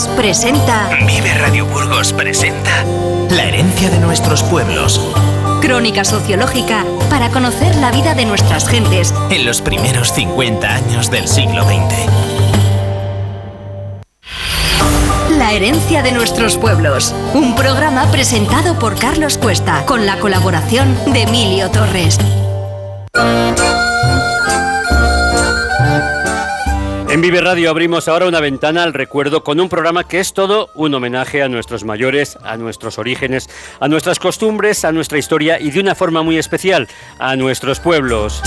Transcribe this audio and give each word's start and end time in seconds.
Burgos 0.00 0.16
presenta. 0.16 0.88
Vive 1.06 1.34
Radio 1.34 1.66
Burgos 1.66 2.14
presenta. 2.14 2.84
La 3.28 3.44
herencia 3.44 3.90
de 3.90 3.98
nuestros 3.98 4.42
pueblos. 4.42 4.98
Crónica 5.60 6.04
sociológica 6.04 6.86
para 7.10 7.28
conocer 7.28 7.76
la 7.76 7.90
vida 7.90 8.14
de 8.14 8.24
nuestras 8.24 8.66
gentes 8.66 9.12
en 9.28 9.44
los 9.44 9.60
primeros 9.60 10.10
50 10.14 10.74
años 10.74 11.10
del 11.10 11.28
siglo 11.28 11.64
XX. 11.64 12.06
La 15.36 15.52
herencia 15.52 16.02
de 16.02 16.12
nuestros 16.12 16.56
pueblos. 16.56 17.14
Un 17.34 17.54
programa 17.54 18.10
presentado 18.10 18.78
por 18.78 18.98
Carlos 18.98 19.36
Cuesta 19.36 19.84
con 19.84 20.06
la 20.06 20.18
colaboración 20.18 20.96
de 21.12 21.22
Emilio 21.24 21.70
Torres. 21.70 22.18
En 27.10 27.20
Vive 27.20 27.40
Radio 27.40 27.70
abrimos 27.70 28.06
ahora 28.06 28.28
una 28.28 28.38
ventana 28.38 28.84
al 28.84 28.94
recuerdo 28.94 29.42
con 29.42 29.58
un 29.58 29.68
programa 29.68 30.06
que 30.06 30.20
es 30.20 30.32
todo 30.32 30.70
un 30.74 30.94
homenaje 30.94 31.42
a 31.42 31.48
nuestros 31.48 31.82
mayores, 31.82 32.38
a 32.44 32.56
nuestros 32.56 33.00
orígenes, 33.00 33.50
a 33.80 33.88
nuestras 33.88 34.20
costumbres, 34.20 34.84
a 34.84 34.92
nuestra 34.92 35.18
historia 35.18 35.58
y 35.58 35.72
de 35.72 35.80
una 35.80 35.96
forma 35.96 36.22
muy 36.22 36.38
especial 36.38 36.86
a 37.18 37.34
nuestros 37.34 37.80
pueblos. 37.80 38.40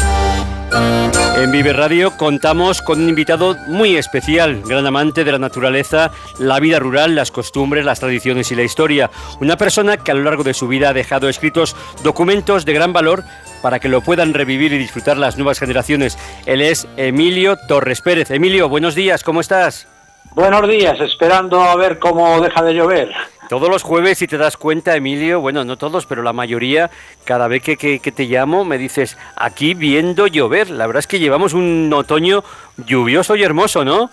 En 1.36 1.52
Vive 1.52 1.74
Radio 1.74 2.16
contamos 2.16 2.82
con 2.82 3.02
un 3.02 3.10
invitado 3.10 3.58
muy 3.68 3.98
especial, 3.98 4.62
gran 4.66 4.88
amante 4.88 5.26
de 5.26 5.34
la 5.34 5.40
naturaleza, 5.40 6.12
la 6.40 6.62
vida 6.62 6.80
rural, 6.80 7.16
las 7.16 7.32
costumbres, 7.32 7.84
las 7.84 8.00
tradiciones 8.00 8.50
y 8.54 8.56
la 8.56 8.64
historia. 8.64 9.12
Una 9.42 9.58
persona 9.58 9.98
que 9.98 10.12
a 10.12 10.14
lo 10.14 10.24
largo 10.24 10.44
de 10.44 10.54
su 10.54 10.70
vida 10.70 10.90
ha 10.90 10.94
dejado 10.94 11.28
escritos 11.28 11.76
documentos 12.02 12.64
de 12.64 12.74
gran 12.74 12.94
valor 12.94 13.26
para 13.64 13.80
que 13.80 13.88
lo 13.88 14.02
puedan 14.02 14.34
revivir 14.34 14.74
y 14.74 14.78
disfrutar 14.78 15.18
las 15.18 15.38
nuevas 15.38 15.58
generaciones. 15.58 16.20
Él 16.46 16.62
es 16.62 16.86
Emilio 16.98 17.58
Torres 17.68 18.02
Pérez. 18.02 18.30
Emilio, 18.30 18.68
buenos 18.68 18.94
días, 18.94 19.24
¿cómo 19.24 19.40
estás? 19.40 19.88
Buenos 20.36 20.68
días, 20.68 21.00
esperando 21.00 21.62
a 21.62 21.76
ver 21.78 21.98
cómo 21.98 22.42
deja 22.42 22.62
de 22.62 22.74
llover. 22.74 23.12
Todos 23.48 23.70
los 23.70 23.82
jueves, 23.82 24.18
si 24.18 24.28
te 24.28 24.38
das 24.38 24.58
cuenta, 24.58 24.98
Emilio, 24.98 25.40
bueno, 25.40 25.64
no 25.64 25.78
todos, 25.78 26.06
pero 26.06 26.24
la 26.24 26.34
mayoría, 26.34 26.92
cada 27.24 27.48
vez 27.48 27.64
que, 27.64 27.78
que, 27.78 28.12
te 28.12 28.26
llamo 28.26 28.66
me 28.66 28.78
dices, 28.78 29.18
aquí 29.38 29.76
viendo 29.76 30.28
llover. 30.28 30.70
La 30.70 30.86
verdad 30.86 31.00
es 31.00 31.08
que 31.08 31.20
llevamos 31.20 31.54
un 31.54 31.90
otoño 31.96 32.44
lluvioso 32.86 33.38
y 33.38 33.44
hermoso, 33.44 33.86
¿no? 33.86 34.10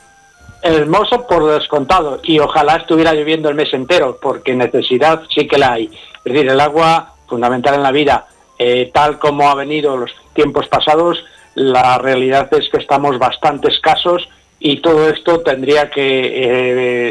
Hermoso 0.62 1.26
por 1.26 1.50
descontado, 1.50 2.20
y 2.22 2.38
ojalá 2.38 2.76
estuviera 2.76 3.14
lloviendo 3.14 3.48
el 3.48 3.56
mes 3.56 3.72
entero, 3.72 4.18
porque 4.22 4.54
necesidad 4.54 5.22
sí 5.34 5.48
que 5.48 5.58
la 5.58 5.72
hay. 5.72 5.86
Es 6.24 6.32
decir, 6.32 6.48
el 6.48 6.60
agua, 6.60 7.14
fundamental 7.26 7.74
en 7.74 7.82
la 7.82 7.92
vida, 7.92 8.26
eh, 8.62 8.90
tal 8.92 9.18
como 9.18 9.48
ha 9.48 9.54
venido 9.54 9.96
los 9.96 10.10
tiempos 10.34 10.68
pasados, 10.68 11.24
la 11.54 11.96
realidad 11.96 12.52
es 12.52 12.68
que 12.68 12.76
estamos 12.76 13.18
bastante 13.18 13.68
escasos 13.68 14.28
y 14.58 14.82
todo 14.82 15.08
esto 15.08 15.40
tendría 15.40 15.88
que 15.88 16.02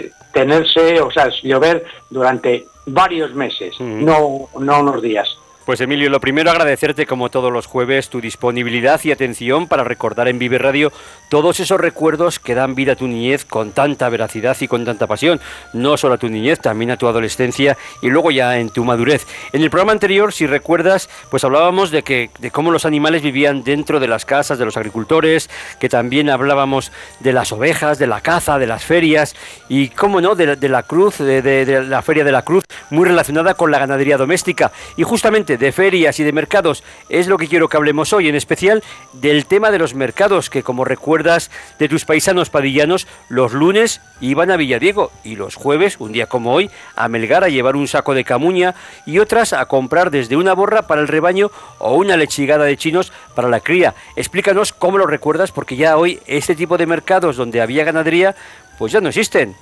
eh, 0.04 0.12
tenerse, 0.32 1.02
o 1.02 1.10
sea, 1.10 1.30
llover 1.42 1.84
durante 2.12 2.66
varios 2.86 3.34
meses, 3.34 3.74
no, 3.80 4.48
no 4.60 4.80
unos 4.80 5.02
días. 5.02 5.28
Pues 5.70 5.82
Emilio, 5.82 6.10
lo 6.10 6.20
primero 6.20 6.50
agradecerte 6.50 7.06
como 7.06 7.30
todos 7.30 7.54
los 7.54 7.68
jueves 7.68 8.10
tu 8.10 8.20
disponibilidad 8.22 9.00
y 9.04 9.12
atención 9.12 9.68
para 9.68 9.84
recordar 9.84 10.28
en 10.28 10.40
Vive 10.40 10.58
Radio 10.58 10.92
todos 11.30 11.60
esos 11.60 11.80
recuerdos 11.80 12.40
que 12.40 12.56
dan 12.56 12.74
vida 12.74 12.94
a 12.94 12.96
tu 12.96 13.08
niñez 13.08 13.46
con 13.46 13.72
tanta 13.72 14.10
veracidad 14.10 14.58
y 14.62 14.68
con 14.68 14.84
tanta 14.84 15.06
pasión, 15.06 15.40
no 15.74 15.96
solo 15.96 16.16
a 16.16 16.18
tu 16.18 16.28
niñez, 16.28 16.60
también 16.60 16.90
a 16.90 16.98
tu 16.98 17.08
adolescencia 17.08 17.78
y 18.02 18.10
luego 18.10 18.32
ya 18.32 18.58
en 18.58 18.72
tu 18.72 18.84
madurez. 18.84 19.28
En 19.54 19.62
el 19.62 19.70
programa 19.70 19.92
anterior, 19.92 20.34
si 20.34 20.48
recuerdas, 20.48 21.08
pues 21.30 21.44
hablábamos 21.44 21.92
de 21.92 22.02
que 22.02 22.32
de 22.40 22.50
cómo 22.50 22.72
los 22.72 22.86
animales 22.86 23.22
vivían 23.22 23.64
dentro 23.64 24.00
de 24.00 24.08
las 24.08 24.26
casas 24.26 24.58
de 24.58 24.66
los 24.66 24.76
agricultores, 24.76 25.52
que 25.80 25.88
también 25.88 26.32
hablábamos 26.32 26.92
de 27.20 27.32
las 27.32 27.52
ovejas, 27.52 28.00
de 28.00 28.08
la 28.08 28.22
caza, 28.22 28.58
de 28.58 28.66
las 28.66 28.84
ferias 28.84 29.36
y 29.68 29.90
cómo 29.90 30.20
no, 30.20 30.34
de, 30.34 30.58
la 30.68 30.82
cruz, 30.82 31.20
de, 31.20 31.44
de 31.44 31.84
la 31.84 32.02
feria 32.02 32.24
de 32.24 32.32
la 32.32 32.42
cruz, 32.42 32.64
muy 32.90 33.08
relacionada 33.08 33.54
con 33.54 33.70
la 33.70 33.78
ganadería 33.78 34.18
doméstica 34.18 34.72
y 34.98 35.04
justamente 35.04 35.59
de 35.60 35.72
ferias 35.72 36.20
y 36.20 36.24
de 36.24 36.32
mercados 36.32 36.84
es 37.10 37.28
lo 37.28 37.38
que 37.38 37.48
quiero 37.48 37.68
que 37.68 37.78
hablemos 37.78 38.14
hoy, 38.14 38.30
en 38.30 38.36
especial 38.36 38.84
del 39.14 39.46
tema 39.46 39.72
de 39.72 39.80
los 39.80 39.94
mercados, 39.94 40.50
que 40.50 40.64
como 40.64 40.86
recuerdas 40.86 41.52
de 41.78 41.90
tus 41.90 42.06
paisanos 42.06 42.50
padillanos, 42.50 43.08
los 43.28 43.54
lunes 43.54 44.02
iban 44.22 44.52
a 44.52 44.58
Villadiego 44.58 45.12
y 45.24 45.36
los 45.36 45.56
jueves, 45.56 45.98
un 46.00 46.12
día 46.12 46.28
como 46.28 46.54
hoy, 46.54 46.72
a 46.96 47.08
Melgar 47.08 47.44
a 47.44 47.50
llevar 47.50 47.76
un 47.76 47.88
saco 47.88 48.14
de 48.14 48.24
camuña 48.24 48.76
y 49.06 49.20
otras 49.20 49.54
a 49.54 49.66
comprar 49.66 50.12
desde 50.12 50.38
una 50.38 50.54
borra 50.54 50.84
para 50.84 51.02
el 51.02 51.08
rebaño 51.08 51.52
o 51.78 51.96
una 51.96 52.18
lechigada 52.18 52.66
de 52.66 52.78
chinos 52.78 53.12
para 53.36 53.50
la 53.50 53.60
cría. 53.60 53.96
Explícanos 54.16 54.74
cómo 54.74 54.98
lo 54.98 55.06
recuerdas, 55.06 55.52
porque 55.52 55.76
ya 55.76 55.98
hoy 55.98 56.20
este 56.26 56.56
tipo 56.56 56.78
de 56.78 56.86
mercados 56.86 57.36
donde 57.36 57.62
había 57.62 57.84
ganadería, 57.84 58.36
pues 58.78 58.92
ya 58.92 59.02
no 59.02 59.10
existen. 59.10 59.56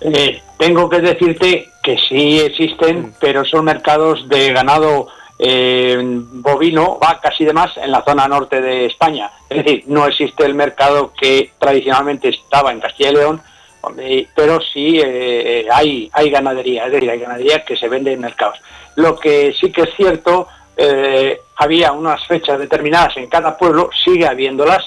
Eh, 0.00 0.40
tengo 0.58 0.88
que 0.88 1.00
decirte 1.00 1.68
que 1.82 1.98
sí 1.98 2.40
existen, 2.40 3.00
mm. 3.00 3.14
pero 3.20 3.44
son 3.44 3.64
mercados 3.64 4.28
de 4.28 4.52
ganado 4.52 5.08
eh, 5.38 5.98
bovino, 6.00 6.98
vacas 7.00 7.34
y 7.40 7.44
demás 7.44 7.70
en 7.76 7.90
la 7.90 8.04
zona 8.04 8.28
norte 8.28 8.60
de 8.60 8.86
España. 8.86 9.30
Es 9.48 9.64
decir, 9.64 9.84
no 9.86 10.06
existe 10.06 10.44
el 10.44 10.54
mercado 10.54 11.12
que 11.18 11.52
tradicionalmente 11.58 12.28
estaba 12.28 12.72
en 12.72 12.80
Castilla 12.80 13.10
y 13.10 13.14
León, 13.14 13.42
pero 14.34 14.60
sí 14.60 15.00
eh, 15.02 15.66
hay, 15.72 16.10
hay 16.12 16.30
ganadería, 16.30 16.86
es 16.86 16.92
decir, 16.92 17.10
hay 17.10 17.20
ganadería 17.20 17.64
que 17.64 17.76
se 17.76 17.88
vende 17.88 18.12
en 18.12 18.20
mercados. 18.20 18.58
Lo 18.96 19.18
que 19.18 19.54
sí 19.58 19.72
que 19.72 19.82
es 19.82 19.94
cierto, 19.96 20.48
había 21.56 21.92
unas 21.92 22.24
fechas 22.26 22.58
determinadas 22.58 23.16
en 23.16 23.28
cada 23.28 23.56
pueblo, 23.56 23.90
sigue 24.04 24.26
habiéndolas, 24.26 24.84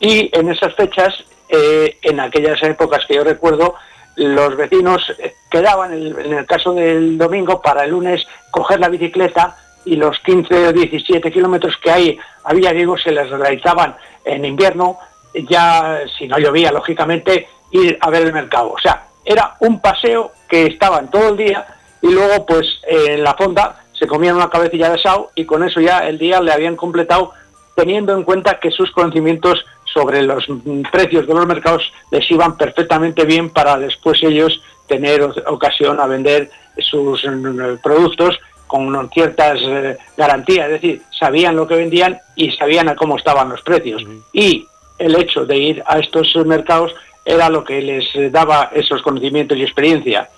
y 0.00 0.30
en 0.36 0.50
esas 0.50 0.74
fechas, 0.74 1.24
en 1.48 2.20
aquellas 2.20 2.62
épocas 2.62 3.04
que 3.06 3.16
yo 3.16 3.24
recuerdo, 3.24 3.74
los 4.18 4.56
vecinos 4.56 5.14
quedaban, 5.50 5.92
en 5.92 6.32
el 6.32 6.46
caso 6.46 6.74
del 6.74 7.16
domingo, 7.16 7.62
para 7.62 7.84
el 7.84 7.90
lunes 7.90 8.26
coger 8.50 8.80
la 8.80 8.88
bicicleta 8.88 9.56
y 9.84 9.96
los 9.96 10.18
15 10.20 10.68
o 10.68 10.72
17 10.72 11.30
kilómetros 11.30 11.76
que 11.82 11.90
hay 11.90 12.18
había 12.44 12.72
digo 12.72 12.96
se 12.98 13.12
les 13.12 13.30
realizaban 13.30 13.96
en 14.24 14.44
invierno, 14.44 14.98
ya 15.34 16.00
si 16.18 16.26
no 16.26 16.38
llovía, 16.38 16.72
lógicamente, 16.72 17.48
ir 17.70 17.98
a 18.00 18.10
ver 18.10 18.22
el 18.22 18.32
mercado. 18.32 18.72
O 18.72 18.78
sea, 18.78 19.06
era 19.24 19.54
un 19.60 19.80
paseo 19.80 20.32
que 20.48 20.66
estaban 20.66 21.10
todo 21.10 21.28
el 21.28 21.36
día 21.36 21.66
y 22.02 22.10
luego 22.10 22.46
pues 22.46 22.80
en 22.86 23.22
la 23.22 23.34
fonda 23.34 23.84
se 23.92 24.06
comían 24.06 24.36
una 24.36 24.50
cabecilla 24.50 24.90
de 24.90 24.98
sao 24.98 25.30
y 25.34 25.44
con 25.44 25.62
eso 25.62 25.80
ya 25.80 26.06
el 26.08 26.18
día 26.18 26.40
le 26.40 26.52
habían 26.52 26.76
completado 26.76 27.32
teniendo 27.74 28.14
en 28.14 28.24
cuenta 28.24 28.58
que 28.58 28.70
sus 28.70 28.90
conocimientos 28.90 29.64
sobre 29.92 30.22
los 30.22 30.46
precios 30.90 31.26
de 31.26 31.34
los 31.34 31.46
mercados 31.46 31.92
les 32.10 32.30
iban 32.30 32.56
perfectamente 32.56 33.24
bien 33.24 33.50
para 33.50 33.78
después 33.78 34.22
ellos 34.22 34.60
tener 34.86 35.22
ocasión 35.46 36.00
a 36.00 36.06
vender 36.06 36.50
sus 36.78 37.24
mm, 37.24 37.78
productos 37.82 38.38
con 38.66 39.10
ciertas 39.10 39.58
eh, 39.62 39.96
garantías, 40.16 40.66
es 40.66 40.72
decir, 40.72 41.02
sabían 41.10 41.56
lo 41.56 41.66
que 41.66 41.74
vendían 41.74 42.18
y 42.36 42.50
sabían 42.52 42.88
a 42.88 42.96
cómo 42.96 43.16
estaban 43.16 43.48
los 43.48 43.62
precios. 43.62 44.04
Y 44.32 44.66
el 44.98 45.16
hecho 45.16 45.46
de 45.46 45.56
ir 45.56 45.82
a 45.86 45.98
estos 45.98 46.34
mercados 46.44 46.94
era 47.24 47.48
lo 47.48 47.64
que 47.64 47.80
les 47.80 48.32
daba 48.32 48.70
esos 48.74 49.02
conocimientos 49.02 49.56
y 49.56 49.62
experiencia. 49.62 50.28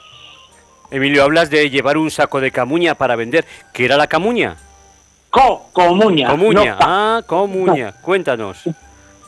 Emilio, 0.91 1.25
hablas 1.25 1.51
de 1.51 1.71
llevar 1.71 1.97
un 1.97 2.11
saco 2.11 2.41
de 2.41 2.51
camuña 2.51 2.95
para 2.95 3.17
vender. 3.17 3.45
¿Qué 3.73 3.85
era 3.85 3.97
la 3.97 4.07
camuña? 4.07 4.57
Co, 5.31 5.69
comuña. 5.73 6.29
Comuña, 6.29 6.77
ah, 6.81 7.23
comuña. 7.27 7.93
Cuéntanos. 8.03 8.65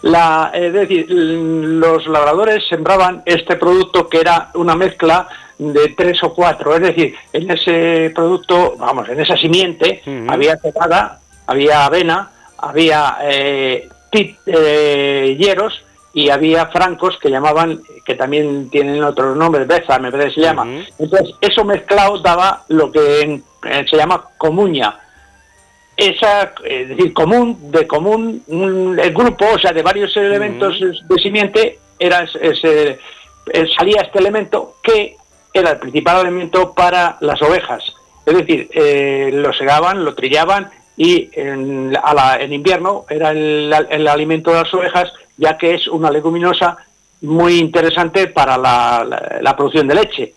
La, 0.03 0.51
es 0.53 0.73
decir, 0.73 1.07
los 1.09 2.07
labradores 2.07 2.67
sembraban 2.69 3.23
este 3.25 3.57
producto 3.57 4.09
que 4.09 4.21
era 4.21 4.51
una 4.55 4.75
mezcla 4.75 5.29
de 5.59 5.95
tres 5.97 6.23
o 6.25 6.35
cuatro, 6.35 6.75
es 6.75 6.83
decir, 6.83 7.15
en 7.33 7.51
ese 7.51 8.11
producto, 8.15 8.75
vamos, 8.77 9.09
en 9.09 9.21
esa 9.21 9.37
simiente 9.37 10.03
había 10.29 10.57
cebada, 10.57 11.21
había 11.47 11.87
avena, 11.87 12.31
había 12.59 13.19
eh, 13.23 13.89
eh, 14.13 15.37
hieros 15.39 15.85
y 16.15 16.31
había 16.31 16.67
francos 16.67 17.19
que 17.19 17.31
llamaban, 17.31 17.81
que 18.05 18.15
también 18.15 18.69
tienen 18.71 19.03
otros 19.03 19.37
nombres, 19.37 19.67
beza 19.67 19.99
me 19.99 20.11
parece 20.11 20.31
que 20.31 20.35
se 20.35 20.41
llama. 20.41 20.67
Entonces, 20.99 21.35
eso 21.41 21.65
mezclado 21.65 22.19
daba 22.19 22.65
lo 22.69 22.91
que 22.93 23.43
eh, 23.65 23.85
se 23.89 23.97
llama 23.97 24.25
comuña, 24.37 24.99
esa, 26.09 26.53
es 26.65 26.89
decir, 26.89 27.13
común, 27.13 27.71
de 27.71 27.87
común, 27.87 28.43
el 28.49 29.13
grupo, 29.13 29.47
o 29.55 29.59
sea, 29.59 29.73
de 29.73 29.83
varios 29.83 30.17
elementos 30.17 30.79
de 30.81 31.19
simiente, 31.23 31.79
era 31.99 32.27
ese, 32.41 32.99
eh, 33.53 33.67
salía 33.77 34.03
este 34.03 34.19
elemento 34.19 34.77
que 34.83 35.17
era 35.55 35.71
el 35.71 35.79
principal 35.79 36.23
elemento 36.23 36.73
para 36.75 37.19
las 37.21 37.41
ovejas. 37.43 37.85
Es 38.27 38.37
decir, 38.37 38.69
eh, 38.73 39.31
lo 39.33 39.53
segaban, 39.53 40.05
lo 40.05 40.15
trillaban 40.15 40.71
y 40.97 41.31
en, 41.35 41.93
invierno 42.53 43.05
era 43.09 43.31
el, 43.31 43.73
alimento 44.09 44.51
de 44.51 44.63
las 44.63 44.75
ovejas, 44.75 45.13
ya 45.37 45.57
que 45.57 45.75
es 45.75 45.87
una 45.87 46.11
leguminosa 46.11 46.77
muy 47.23 47.59
interesante 47.59 48.27
para 48.27 48.59
la 48.59 49.57
producción 49.57 49.87
de 49.87 49.95
leche 49.95 50.35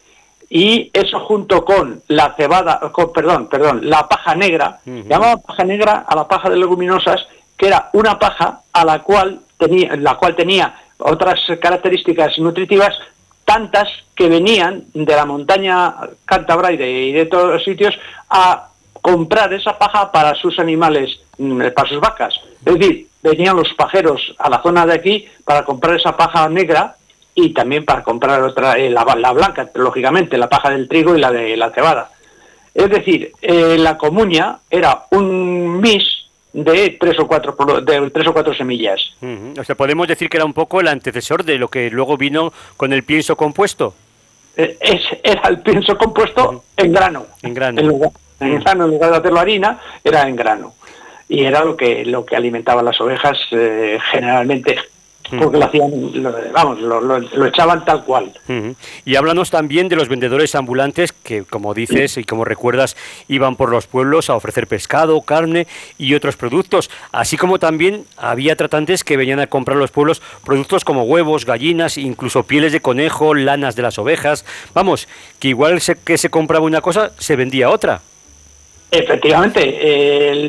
y 0.55 0.89
eso 0.93 1.19
junto 1.19 1.65
con 1.65 2.01
la 2.07 2.33
cebada, 2.37 2.79
perdón, 3.13 3.47
perdón, 3.47 3.89
la 3.89 4.07
paja 4.07 4.35
negra, 4.35 4.79
llamaba 4.85 5.35
paja 5.35 5.65
negra 5.65 6.05
a 6.07 6.15
la 6.15 6.29
paja 6.29 6.49
de 6.49 6.55
leguminosas, 6.55 7.27
que 7.57 7.67
era 7.67 7.89
una 7.91 8.17
paja 8.17 8.61
a 8.71 8.85
la 8.85 9.03
cual 9.03 9.41
tenía, 9.57 9.97
la 9.97 10.15
cual 10.15 10.33
tenía 10.33 10.73
otras 10.99 11.41
características 11.61 12.39
nutritivas 12.39 12.97
tantas 13.43 13.89
que 14.15 14.29
venían 14.29 14.85
de 14.93 15.13
la 15.13 15.25
montaña 15.25 15.93
cántabra 16.23 16.71
y 16.71 16.77
de, 16.77 16.89
y 16.89 17.11
de 17.11 17.25
todos 17.25 17.55
los 17.55 17.63
sitios 17.65 17.93
a 18.29 18.69
comprar 19.01 19.51
esa 19.51 19.77
paja 19.77 20.09
para 20.09 20.35
sus 20.35 20.57
animales, 20.57 21.19
mm, 21.37 21.63
para 21.75 21.89
sus 21.89 21.99
vacas. 21.99 22.33
Es 22.65 22.79
decir, 22.79 23.07
venían 23.21 23.57
los 23.57 23.73
pajeros 23.73 24.33
a 24.39 24.49
la 24.49 24.63
zona 24.63 24.85
de 24.85 24.93
aquí 24.93 25.27
para 25.43 25.65
comprar 25.65 25.97
esa 25.97 26.15
paja 26.15 26.47
negra 26.47 26.95
y 27.35 27.53
también 27.53 27.85
para 27.85 28.03
comprar 28.03 28.41
otra, 28.41 28.77
eh, 28.77 28.89
la, 28.89 29.03
blanca, 29.03 29.69
lógicamente, 29.75 30.37
la 30.37 30.49
paja 30.49 30.71
del 30.71 30.87
trigo 30.87 31.15
y 31.15 31.19
la 31.19 31.31
de 31.31 31.55
la 31.57 31.69
cebada. 31.71 32.09
Es 32.73 32.89
decir, 32.89 33.31
eh, 33.41 33.77
la 33.77 33.97
comuña 33.97 34.57
era 34.69 35.03
un 35.11 35.79
mis 35.79 36.25
de 36.53 36.97
tres 36.99 37.19
o 37.19 37.27
cuatro 37.27 37.55
de 37.81 38.09
tres 38.11 38.27
o 38.27 38.33
cuatro 38.33 38.53
semillas. 38.53 39.13
O 39.59 39.63
sea, 39.63 39.75
podemos 39.75 40.07
decir 40.07 40.29
que 40.29 40.37
era 40.37 40.45
un 40.45 40.53
poco 40.53 40.79
el 40.79 40.87
antecesor 40.87 41.43
de 41.43 41.57
lo 41.57 41.67
que 41.67 41.89
luego 41.91 42.17
vino 42.17 42.53
con 42.77 42.93
el 42.93 43.03
pienso 43.03 43.35
compuesto. 43.35 43.93
Eh, 44.55 44.77
es, 44.79 45.01
era 45.21 45.49
el 45.49 45.59
pienso 45.59 45.97
compuesto 45.97 46.63
en 46.77 46.93
grano. 46.93 47.27
En 47.41 47.53
grano 47.53 47.81
en 48.39 48.59
grano 48.59 48.85
en 48.85 48.91
lugar 48.91 49.11
de 49.11 49.17
hacerlo 49.17 49.39
harina, 49.39 49.79
era 50.03 50.27
en 50.27 50.35
grano. 50.35 50.73
Y 51.27 51.43
era 51.43 51.63
lo 51.63 51.75
que, 51.75 52.05
lo 52.05 52.25
que 52.25 52.35
alimentaba 52.35 52.83
las 52.83 52.99
ovejas 53.01 53.37
eh, 53.51 53.97
generalmente. 54.11 54.77
Porque 55.29 55.57
lo 55.57 55.65
hacían, 55.65 55.91
vamos, 56.53 56.79
lo, 56.79 57.45
echaban 57.47 57.83
tal 57.85 58.03
cual. 58.03 58.31
Y 59.05 59.15
háblanos 59.15 59.49
también 59.49 59.89
de 59.89 59.95
los 59.95 60.07
vendedores 60.07 60.55
ambulantes 60.55 61.11
que, 61.11 61.43
como 61.43 61.73
dices 61.73 62.17
y 62.17 62.23
como 62.23 62.45
recuerdas, 62.45 62.95
iban 63.27 63.55
por 63.55 63.69
los 63.69 63.87
pueblos 63.87 64.29
a 64.29 64.35
ofrecer 64.35 64.67
pescado, 64.67 65.21
carne 65.21 65.67
y 65.97 66.13
otros 66.13 66.37
productos, 66.37 66.89
así 67.11 67.37
como 67.37 67.59
también 67.59 68.05
había 68.17 68.55
tratantes 68.55 69.03
que 69.03 69.17
venían 69.17 69.39
a 69.39 69.47
comprar 69.47 69.77
los 69.77 69.91
pueblos 69.91 70.21
productos 70.43 70.85
como 70.85 71.03
huevos, 71.03 71.45
gallinas, 71.45 71.97
incluso 71.97 72.43
pieles 72.43 72.71
de 72.71 72.81
conejo, 72.81 73.33
lanas 73.33 73.75
de 73.75 73.81
las 73.81 73.97
ovejas. 73.97 74.45
Vamos, 74.73 75.07
que 75.39 75.49
igual 75.49 75.81
que 76.03 76.17
se 76.17 76.29
compraba 76.29 76.65
una 76.65 76.81
cosa, 76.81 77.11
se 77.17 77.35
vendía 77.35 77.69
otra. 77.69 78.01
Efectivamente, 78.97 80.47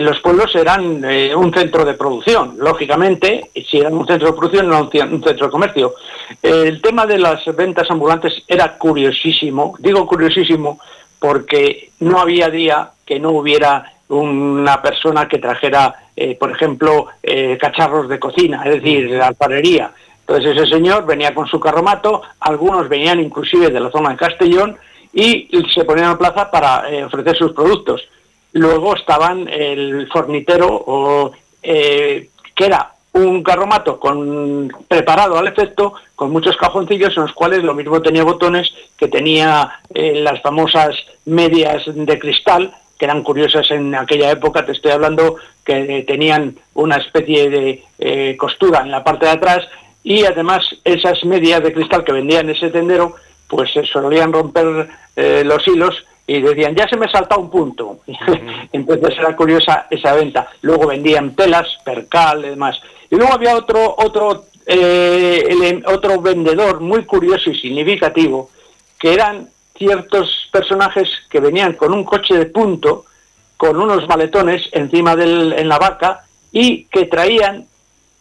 los 0.00 0.18
pueblos 0.20 0.52
eran 0.56 1.04
eh, 1.04 1.32
un 1.36 1.54
centro 1.54 1.84
de 1.84 1.94
producción, 1.94 2.56
lógicamente, 2.58 3.50
si 3.54 3.78
eran 3.78 3.94
un 3.94 4.06
centro 4.08 4.32
de 4.32 4.36
producción, 4.36 4.68
no 4.68 4.82
un, 4.82 4.90
centro 4.90 5.46
de 5.46 5.50
comercio. 5.50 5.94
El 6.42 6.82
tema 6.82 7.06
de 7.06 7.18
las 7.18 7.44
ventas 7.54 7.88
ambulantes 7.88 8.42
era 8.48 8.76
curiosísimo, 8.76 9.76
digo 9.78 10.04
curiosísimo 10.04 10.80
porque 11.20 11.90
no 12.00 12.18
había 12.18 12.50
día 12.50 12.90
que 13.06 13.20
no 13.20 13.30
hubiera 13.30 13.92
una 14.08 14.82
persona 14.82 15.28
que 15.28 15.38
trajera, 15.38 15.94
eh, 16.16 16.34
por 16.34 16.50
ejemplo, 16.50 17.06
eh, 17.22 17.56
cacharros 17.60 18.08
de 18.08 18.18
cocina, 18.18 18.64
es 18.64 18.82
decir, 18.82 19.10
de 19.10 19.22
alfarería. 19.22 19.92
Entonces 20.26 20.56
ese 20.56 20.74
señor 20.74 21.06
venía 21.06 21.32
con 21.34 21.46
su 21.46 21.60
carromato, 21.60 22.22
algunos 22.40 22.88
venían 22.88 23.20
inclusive 23.20 23.68
de 23.68 23.78
la 23.78 23.90
zona 23.92 24.10
de 24.10 24.16
Castellón, 24.16 24.76
y 25.12 25.48
se 25.74 25.84
ponían 25.84 26.12
en 26.12 26.18
plaza 26.18 26.50
para 26.50 26.88
eh, 26.90 27.04
ofrecer 27.04 27.36
sus 27.36 27.52
productos. 27.52 28.02
Luego 28.52 28.94
estaban 28.94 29.48
el 29.48 30.08
fornitero, 30.08 31.32
eh, 31.62 32.30
que 32.54 32.64
era 32.64 32.92
un 33.12 33.42
carromato 33.42 33.98
con, 33.98 34.70
preparado 34.88 35.38
al 35.38 35.48
efecto, 35.48 35.94
con 36.14 36.30
muchos 36.30 36.56
cajoncillos 36.56 37.16
en 37.16 37.24
los 37.24 37.32
cuales 37.32 37.62
lo 37.62 37.74
mismo 37.74 38.00
tenía 38.00 38.24
botones 38.24 38.72
que 38.96 39.08
tenía 39.08 39.80
eh, 39.92 40.20
las 40.20 40.40
famosas 40.42 40.94
medias 41.24 41.82
de 41.86 42.18
cristal, 42.18 42.72
que 42.98 43.04
eran 43.06 43.22
curiosas 43.22 43.70
en 43.70 43.94
aquella 43.94 44.30
época, 44.30 44.64
te 44.64 44.72
estoy 44.72 44.92
hablando 44.92 45.36
que 45.64 46.04
tenían 46.06 46.56
una 46.74 46.96
especie 46.96 47.48
de 47.50 48.36
costura 48.36 48.80
en 48.80 48.90
la 48.90 49.02
parte 49.02 49.26
de 49.26 49.32
atrás 49.32 49.66
y 50.02 50.24
además 50.24 50.62
esas 50.84 51.24
medias 51.24 51.62
de 51.62 51.72
cristal 51.72 52.04
que 52.04 52.12
vendían 52.12 52.48
en 52.48 52.56
ese 52.56 52.70
tendero 52.70 53.16
pues 53.50 53.72
se 53.72 53.84
solían 53.84 54.32
romper 54.32 54.88
eh, 55.16 55.42
los 55.44 55.66
hilos 55.66 56.04
y 56.26 56.40
decían, 56.40 56.76
ya 56.76 56.88
se 56.88 56.96
me 56.96 57.10
salta 57.10 57.36
un 57.36 57.50
punto. 57.50 57.98
Entonces 58.72 59.18
era 59.18 59.34
curiosa 59.34 59.88
esa 59.90 60.14
venta. 60.14 60.48
Luego 60.62 60.86
vendían 60.86 61.34
telas, 61.34 61.66
percal 61.84 62.44
y 62.44 62.50
demás. 62.50 62.80
Y 63.10 63.16
luego 63.16 63.34
había 63.34 63.56
otro, 63.56 63.96
otro, 63.98 64.44
eh, 64.64 65.82
otro 65.86 66.20
vendedor 66.20 66.80
muy 66.80 67.04
curioso 67.04 67.50
y 67.50 67.60
significativo, 67.60 68.48
que 68.96 69.12
eran 69.12 69.48
ciertos 69.76 70.48
personajes 70.52 71.08
que 71.28 71.40
venían 71.40 71.72
con 71.72 71.92
un 71.92 72.04
coche 72.04 72.34
de 72.34 72.46
punto, 72.46 73.06
con 73.56 73.76
unos 73.80 74.06
maletones 74.06 74.68
encima 74.70 75.16
del, 75.16 75.52
en 75.54 75.68
la 75.68 75.78
vaca, 75.78 76.24
y 76.52 76.84
que 76.84 77.06
traían 77.06 77.66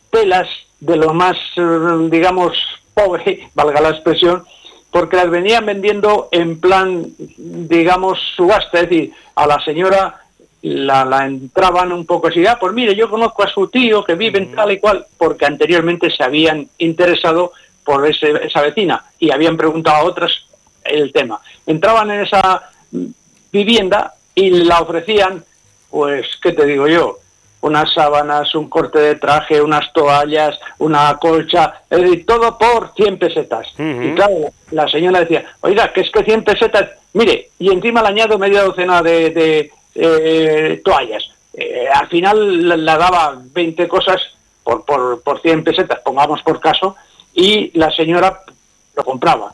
telas 0.10 0.48
de 0.80 0.98
lo 0.98 1.14
más, 1.14 1.38
eh, 1.58 2.08
digamos, 2.10 2.58
pobre, 2.94 3.50
valga 3.54 3.82
la 3.82 3.90
expresión, 3.90 4.44
porque 4.92 5.18
las 5.18 5.30
venían 5.30 5.66
vendiendo 5.66 6.30
en 6.32 6.60
plan, 6.60 7.06
digamos, 7.38 8.20
subasta, 8.36 8.80
es 8.80 8.90
decir, 8.90 9.14
a 9.36 9.46
la 9.46 9.60
señora 9.64 10.22
la, 10.62 11.26
entraban 11.26 11.92
un 11.92 12.06
poco 12.06 12.28
así, 12.28 12.46
ah, 12.46 12.58
pues 12.60 12.74
mire, 12.74 12.96
yo 12.96 13.10
conozco 13.10 13.44
a 13.44 13.50
su 13.50 13.68
tío 13.68 14.04
que 14.04 14.16
vive 14.16 14.40
en 14.40 14.54
tal 14.54 14.72
y 14.72 14.80
cual, 14.80 15.06
porque 15.18 15.46
anteriormente 15.46 16.10
se 16.12 16.24
habían 16.24 16.68
interesado 16.80 17.54
por 17.84 18.08
esa 18.08 18.62
vecina 18.62 19.04
y 19.20 19.32
habían 19.32 19.58
preguntado 19.58 19.98
a 19.98 20.04
otras 20.04 20.32
el 20.84 21.12
tema. 21.14 21.40
Entraban 21.66 22.12
en 22.12 22.22
esa 22.22 22.70
vivienda 23.52 24.14
y 24.36 24.50
la 24.50 24.82
ofrecían, 24.82 25.44
pues, 25.90 26.28
¿qué 26.42 26.52
te 26.52 26.66
digo 26.66 26.88
yo? 26.88 27.20
Unas 27.62 27.94
sábanas, 27.94 28.56
un 28.56 28.70
corte 28.70 29.00
de 29.00 29.16
traje, 29.16 29.62
unas 29.62 29.92
toallas, 29.94 30.58
una 30.78 31.18
colcha, 31.18 31.82
es 31.90 32.02
decir, 32.02 32.26
todo 32.26 32.58
por 32.58 32.94
100 32.96 33.20
pesetas. 33.20 33.68
Y 33.78 34.14
claro, 34.14 34.52
la 34.72 34.88
señora 34.88 35.20
decía, 35.20 35.46
oiga, 35.62 35.92
que 35.92 36.02
es 36.02 36.12
que 36.12 36.24
100 36.24 36.44
pesetas, 36.44 36.90
mire, 37.14 37.50
y 37.60 37.72
encima 37.72 38.02
le 38.02 38.10
añado 38.10 38.38
media 38.38 38.64
docena 38.64 39.02
de, 39.02 39.72
eh, 39.96 40.82
toallas. 40.84 41.24
Eh, 41.54 41.88
al 41.94 42.08
final 42.08 42.86
la, 42.86 42.98
daba 42.98 43.38
20 43.38 43.88
cosas 43.88 44.22
por, 44.64 44.86
por, 44.86 45.22
por 45.22 45.42
100 45.42 45.64
pesetas, 45.64 46.00
pongamos 46.00 46.42
por 46.44 46.60
caso, 46.60 46.96
y 47.34 47.78
la 47.78 47.92
señora 47.92 48.42
lo 48.96 49.04
compraba. 49.04 49.54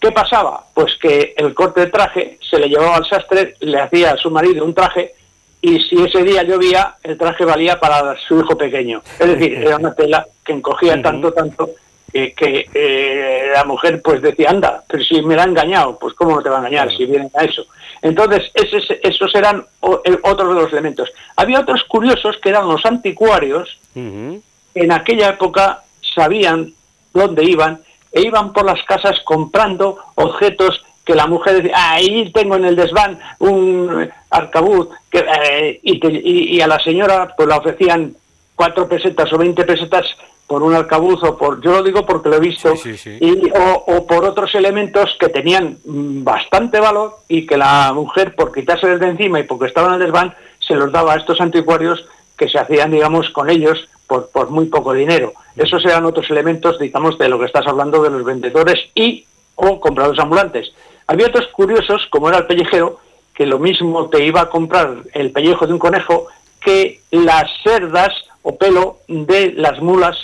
¿Qué 0.00 0.12
pasaba? 0.12 0.64
Pues 0.74 0.96
que 1.00 1.34
el 1.36 1.54
corte 1.54 1.80
de 1.80 1.86
traje 1.86 2.38
se 2.48 2.58
le 2.58 2.68
llevaba 2.68 2.96
al 2.96 3.08
sastre, 3.08 3.56
le 3.60 3.80
hacía 3.80 4.12
a 4.12 4.16
su 4.16 4.30
marido 4.30 4.64
un 4.64 4.74
traje, 4.74 5.14
y 5.60 5.80
si 5.80 6.02
ese 6.02 6.22
día 6.22 6.42
llovía, 6.42 6.96
el 7.02 7.18
traje 7.18 7.44
valía 7.44 7.80
para 7.80 8.16
su 8.18 8.38
hijo 8.38 8.56
pequeño. 8.56 9.02
Es 9.18 9.26
decir, 9.26 9.54
era 9.54 9.76
una 9.76 9.94
tela 9.94 10.26
que 10.44 10.52
encogía 10.52 11.00
tanto, 11.02 11.32
tanto, 11.32 11.70
que, 12.12 12.68
eh, 12.72 13.50
la 13.52 13.64
mujer 13.64 14.00
pues 14.02 14.22
decía, 14.22 14.50
anda, 14.50 14.82
pero 14.86 15.02
si 15.04 15.20
me 15.22 15.36
la 15.36 15.42
ha 15.42 15.46
engañado, 15.46 15.98
pues 15.98 16.14
cómo 16.14 16.36
no 16.36 16.42
te 16.42 16.48
va 16.48 16.56
a 16.56 16.58
engañar 16.60 16.90
si 16.90 17.04
vienen 17.04 17.30
a 17.34 17.44
eso. 17.44 17.66
Entonces, 18.02 18.50
esos 18.54 19.34
eran 19.34 19.64
otros 19.80 20.54
de 20.54 20.62
los 20.62 20.72
elementos. 20.72 21.10
Había 21.36 21.60
otros 21.60 21.84
curiosos 21.84 22.36
que 22.38 22.50
eran 22.50 22.68
los 22.68 22.84
anticuarios, 22.86 23.78
en 23.94 24.92
aquella 24.92 25.30
época 25.30 25.82
sabían 26.14 26.72
dónde 27.12 27.44
iban 27.44 27.80
e 28.12 28.22
iban 28.22 28.52
por 28.52 28.64
las 28.64 28.82
casas 28.84 29.18
comprando 29.24 29.98
objetos 30.14 30.82
que 31.06 31.14
la 31.14 31.28
mujer 31.28 31.62
decía, 31.62 31.92
ahí 31.92 32.30
tengo 32.32 32.56
en 32.56 32.64
el 32.64 32.74
desván 32.74 33.18
un 33.38 34.10
arcabuz, 34.28 34.88
que, 35.08 35.20
eh, 35.20 35.80
y, 35.82 36.60
a 36.60 36.66
la 36.66 36.80
señora 36.80 37.32
pues 37.36 37.48
la 37.48 37.58
ofrecían 37.58 38.16
cuatro 38.56 38.88
pesetas 38.88 39.32
o 39.32 39.38
veinte 39.38 39.64
pesetas 39.64 40.04
por 40.48 40.64
un 40.64 40.74
arcabuz 40.74 41.22
o 41.22 41.38
por, 41.38 41.62
yo 41.62 41.70
lo 41.70 41.82
digo 41.84 42.04
porque 42.04 42.28
lo 42.28 42.36
he 42.36 42.40
visto, 42.40 42.74
Y, 43.20 43.50
o, 43.86 44.04
por 44.06 44.24
otros 44.24 44.52
elementos 44.56 45.16
que 45.20 45.28
tenían 45.28 45.78
bastante 45.84 46.80
valor 46.80 47.18
y 47.28 47.46
que 47.46 47.56
la 47.56 47.92
mujer, 47.94 48.34
por 48.34 48.52
quitarse 48.52 48.88
desde 48.88 49.08
encima 49.08 49.38
y 49.38 49.44
porque 49.44 49.66
estaban 49.66 49.94
en 49.94 50.00
el 50.00 50.06
desván, 50.06 50.34
se 50.58 50.74
los 50.74 50.90
daba 50.90 51.14
a 51.14 51.18
estos 51.18 51.40
anticuarios 51.40 52.04
que 52.36 52.48
se 52.48 52.58
hacían, 52.58 52.90
digamos, 52.90 53.30
con 53.30 53.48
ellos 53.48 53.88
por, 54.08 54.28
por 54.30 54.50
muy 54.50 54.66
poco 54.66 54.92
dinero. 54.92 55.34
Esos 55.56 55.84
eran 55.84 56.04
otros 56.04 56.28
elementos, 56.30 56.80
digamos, 56.80 57.16
de 57.16 57.28
lo 57.28 57.38
que 57.38 57.46
estás 57.46 57.66
hablando 57.66 58.02
de 58.02 58.10
los 58.10 58.24
vendedores 58.24 58.80
y 58.94 59.24
o 59.56 59.80
compradores 59.80 60.20
ambulantes. 60.20 60.72
Había 61.06 61.28
otros 61.28 61.46
curiosos, 61.48 62.06
como 62.10 62.28
era 62.28 62.38
el 62.38 62.46
pellejero, 62.46 63.00
que 63.34 63.46
lo 63.46 63.58
mismo 63.58 64.08
te 64.08 64.24
iba 64.24 64.40
a 64.40 64.48
comprar 64.48 64.96
el 65.12 65.30
pellejo 65.30 65.66
de 65.66 65.72
un 65.72 65.78
conejo 65.78 66.26
que 66.60 67.00
las 67.10 67.50
cerdas 67.62 68.12
o 68.42 68.56
pelo 68.56 68.98
de 69.08 69.52
las 69.56 69.80
mulas, 69.80 70.16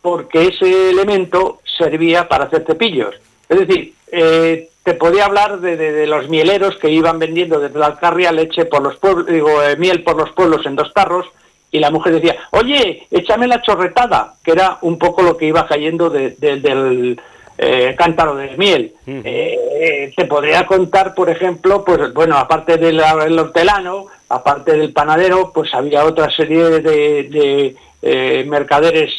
porque 0.00 0.48
ese 0.48 0.90
elemento 0.90 1.60
servía 1.78 2.28
para 2.28 2.44
hacer 2.44 2.64
cepillos. 2.66 3.14
Es 3.48 3.58
decir, 3.58 3.94
eh, 4.12 4.68
te 4.82 4.94
podía 4.94 5.24
hablar 5.24 5.60
de, 5.60 6.06
los 6.06 6.28
mieleros 6.28 6.76
que 6.76 6.90
iban 6.90 7.18
vendiendo 7.18 7.58
desde 7.58 7.78
la 7.78 7.86
Alcarria 7.86 8.32
leche 8.32 8.66
por 8.66 8.82
los 8.82 8.96
pueblos, 8.96 9.26
digo, 9.26 9.62
eh, 9.62 9.76
miel 9.76 10.02
por 10.02 10.16
los 10.16 10.30
pueblos 10.32 10.66
en 10.66 10.76
dos 10.76 10.92
tarros, 10.92 11.26
y 11.70 11.80
la 11.80 11.90
mujer 11.90 12.14
decía, 12.14 12.36
oye, 12.50 13.06
échame 13.10 13.48
la 13.48 13.62
chorretada, 13.62 14.34
que 14.44 14.52
era 14.52 14.78
un 14.82 14.98
poco 14.98 15.22
lo 15.22 15.36
que 15.36 15.46
iba 15.46 15.66
cayendo 15.66 16.08
del, 16.08 17.20
eh, 17.56 17.94
cántaro 17.96 18.34
de 18.36 18.56
miel. 18.56 18.92
Eh, 19.06 20.12
te 20.16 20.24
podría 20.24 20.66
contar, 20.66 21.14
por 21.14 21.30
ejemplo, 21.30 21.84
pues 21.84 22.12
bueno, 22.12 22.36
aparte 22.36 22.76
del 22.76 23.00
hortelano, 23.00 24.06
aparte 24.28 24.72
del 24.76 24.92
panadero, 24.92 25.52
pues 25.52 25.72
había 25.74 26.04
otra 26.04 26.30
serie 26.30 26.80
de, 26.80 27.76
eh, 28.02 28.44
mercaderes 28.46 29.12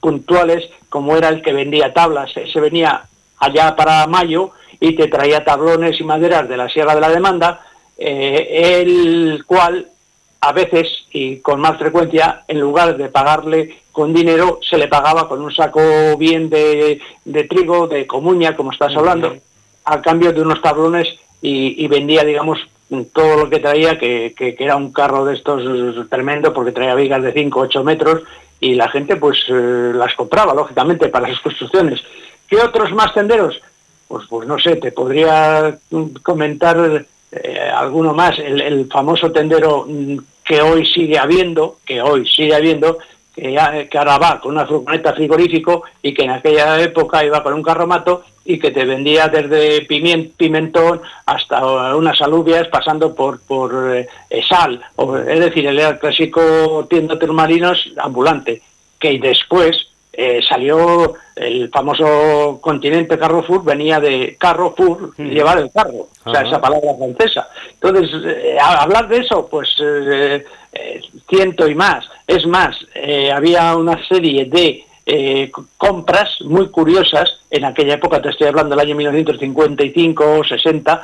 puntuales, 0.00 0.68
como 0.88 1.16
era 1.16 1.28
el 1.28 1.42
que 1.42 1.52
vendía 1.52 1.92
tablas. 1.92 2.30
Se 2.32 2.60
venía 2.60 3.02
allá 3.38 3.74
para 3.76 4.06
mayo 4.06 4.52
y 4.78 4.94
te 4.94 5.08
traía 5.08 5.44
tablones 5.44 6.00
y 6.00 6.04
maderas 6.04 6.48
de 6.48 6.56
la 6.56 6.68
Sierra 6.68 6.94
de 6.94 7.00
la 7.00 7.10
Demanda, 7.10 7.60
eh, 7.98 8.80
el 8.80 9.44
cual 9.46 9.86
a 10.40 10.52
veces 10.52 10.88
y 11.12 11.36
con 11.38 11.60
más 11.60 11.78
frecuencia, 11.78 12.44
en 12.48 12.60
lugar 12.60 12.96
de 12.96 13.08
pagarle 13.08 13.80
con 13.92 14.14
dinero, 14.14 14.60
se 14.62 14.78
le 14.78 14.88
pagaba 14.88 15.28
con 15.28 15.42
un 15.42 15.52
saco 15.52 15.80
bien 16.16 16.48
de, 16.48 17.00
trigo, 17.48 17.86
de 17.86 18.06
comuña, 18.06 18.56
como 18.56 18.72
estás 18.72 18.96
hablando, 18.96 19.36
a 19.84 20.00
cambio 20.00 20.32
de 20.32 20.40
unos 20.40 20.62
tablones 20.62 21.08
y, 21.42 21.86
vendía, 21.88 22.24
digamos, 22.24 22.58
todo 23.12 23.44
lo 23.44 23.50
que 23.50 23.60
traía, 23.60 23.98
que, 23.98 24.34
era 24.58 24.76
un 24.76 24.92
carro 24.92 25.24
de 25.24 25.34
estos 25.34 26.08
tremendo, 26.08 26.52
porque 26.52 26.72
traía 26.72 26.94
vigas 26.94 27.22
de 27.22 27.32
5 27.32 27.58
o 27.58 27.62
8 27.62 27.84
metros, 27.84 28.22
y 28.60 28.74
la 28.74 28.88
gente 28.88 29.16
pues 29.16 29.38
eh, 29.48 29.92
las 29.94 30.14
compraba, 30.14 30.54
lógicamente, 30.54 31.08
para 31.08 31.28
sus 31.28 31.40
construcciones. 31.40 32.00
¿Qué 32.46 32.56
otros 32.56 32.92
más 32.92 33.14
tenderos? 33.14 33.60
Pues, 34.06 34.26
pues 34.28 34.46
no 34.46 34.58
sé, 34.58 34.76
te 34.76 34.92
podría 34.92 35.78
comentar 36.22 37.06
eh, 37.32 37.70
alguno 37.72 38.12
más, 38.12 38.38
el, 38.38 38.88
famoso 38.90 39.30
tendero 39.30 39.86
mm, 39.88 40.16
que 40.44 40.60
hoy 40.60 40.84
sigue 40.84 41.18
habiendo, 41.18 41.78
que 41.84 42.02
hoy 42.02 42.26
sigue 42.26 42.54
habiendo, 42.54 42.98
que, 43.34 43.56
ahora 43.58 44.18
va 44.18 44.40
con 44.40 44.52
una 44.52 44.66
furgoneta 44.66 45.12
frigorífico 45.12 45.84
y 46.02 46.12
que 46.12 46.24
en 46.24 46.30
aquella 46.30 46.80
época 46.80 47.24
iba 47.24 47.42
con 47.42 47.54
un 47.54 47.62
carromato 47.62 48.24
y 48.44 48.58
que 48.58 48.72
te 48.72 48.84
vendía 48.84 49.28
desde 49.28 49.82
pimentón 49.82 51.02
hasta 51.26 51.94
unas 51.94 52.20
alubias 52.20 52.66
pasando 52.68 53.14
por, 53.14 53.40
por 53.40 53.94
eh, 53.94 54.08
sal, 54.48 54.82
es 55.28 55.40
decir, 55.40 55.66
el 55.66 55.98
clásico 55.98 56.86
tienda 56.90 57.18
termalinos 57.18 57.92
ambulante, 57.96 58.60
que 58.98 59.18
después 59.20 59.89
eh, 60.12 60.40
salió 60.46 61.14
el 61.36 61.70
famoso 61.70 62.58
continente 62.60 63.16
Carrefour, 63.16 63.64
venía 63.64 64.00
de 64.00 64.36
Carrefour, 64.38 65.16
llevar 65.16 65.58
el 65.58 65.70
carro, 65.70 66.08
o 66.24 66.32
sea, 66.32 66.42
esa 66.42 66.60
palabra 66.60 66.94
francesa. 66.98 67.48
Entonces, 67.74 68.10
eh, 68.26 68.58
hablar 68.60 69.06
de 69.08 69.18
eso, 69.18 69.46
pues 69.48 69.68
eh, 69.80 70.44
ciento 71.28 71.68
y 71.68 71.76
más. 71.76 72.04
Es 72.26 72.44
más, 72.46 72.76
había 73.32 73.76
una 73.76 74.04
serie 74.06 74.46
de 74.46 74.84
compras 75.76 76.40
muy 76.42 76.68
curiosas, 76.68 77.40
en 77.50 77.64
aquella 77.64 77.94
época, 77.94 78.20
te 78.20 78.30
estoy 78.30 78.48
hablando 78.48 78.76
del 78.76 78.86
año 78.86 78.96
1955 78.96 80.38
o 80.38 80.44
60, 80.44 81.02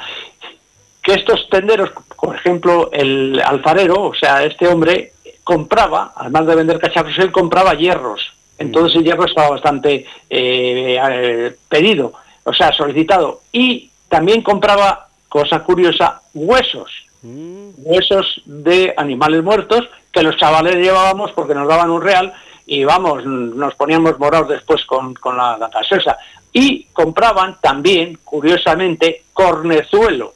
que 1.03 1.15
estos 1.15 1.49
tenderos, 1.49 1.91
por 2.17 2.37
ejemplo, 2.37 2.91
el 2.93 3.41
alfarero, 3.45 4.03
o 4.03 4.15
sea, 4.15 4.45
este 4.45 4.69
hombre 4.69 5.13
compraba, 5.43 6.13
además 6.17 6.47
de 6.47 6.55
vender 6.55 6.79
cacharros, 6.79 7.19
él 7.19 7.33
compraba 7.33 7.75
hierros 7.75 8.37
entonces 8.59 8.97
el 8.97 9.05
hierro 9.05 9.27
estaba 9.27 9.51
bastante 9.51 10.07
eh, 10.31 11.57
pedido, 11.69 12.13
o 12.45 12.53
sea, 12.53 12.73
solicitado. 12.73 13.41
Y 13.53 13.91
también 14.09 14.43
compraba, 14.43 15.09
cosa 15.29 15.63
curiosa, 15.63 16.23
huesos. 16.35 16.91
Mm. 17.23 17.71
Huesos 17.79 18.43
de 18.45 18.95
animales 18.97 19.43
muertos 19.43 19.89
que 20.13 20.23
los 20.23 20.37
chavales 20.37 20.77
llevábamos 20.77 21.33
porque 21.33 21.55
nos 21.55 21.69
daban 21.69 21.91
un 21.91 22.03
real 22.03 22.33
y 22.67 22.85
vamos, 22.85 23.25
nos 23.25 23.75
poníamos 23.75 24.19
morados 24.19 24.49
después 24.49 24.85
con, 24.87 25.15
la, 25.25 25.57
la 25.57 26.19
Y 26.53 26.85
compraban 26.93 27.59
también, 27.61 28.19
curiosamente, 28.25 29.25
cornezuelo. 29.33 30.35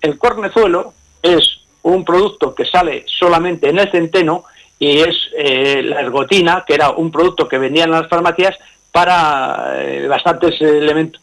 El 0.00 0.18
cornezuelo 0.18 0.94
es 1.22 1.60
un 1.82 2.04
producto 2.04 2.54
que 2.54 2.64
sale 2.64 3.04
solamente 3.06 3.68
en 3.68 3.78
el 3.80 3.90
centeno 3.90 4.44
y 4.82 4.98
es 4.98 5.30
eh, 5.38 5.80
la 5.84 6.00
ergotina, 6.00 6.64
que 6.66 6.74
era 6.74 6.90
un 6.90 7.12
producto 7.12 7.46
que 7.46 7.56
vendían 7.56 7.90
en 7.90 8.00
las 8.00 8.08
farmacias 8.08 8.58
para 8.90 9.76
eh, 9.76 10.08
bastantes 10.08 10.60
elementos, 10.60 11.22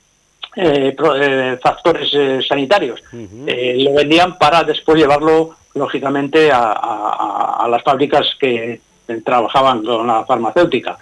eh, 0.55 1.57
factores 1.61 2.09
sanitarios. 2.47 3.03
lo 3.11 3.93
vendían 3.95 4.37
para 4.37 4.63
después 4.63 4.97
llevarlo, 4.97 5.57
lógicamente, 5.75 6.49
a, 6.53 7.67
las 7.69 7.83
fábricas 7.83 8.33
que 8.39 8.79
trabajaban 9.25 9.83
con 9.83 10.07
la 10.07 10.23
farmacéutica. 10.23 10.97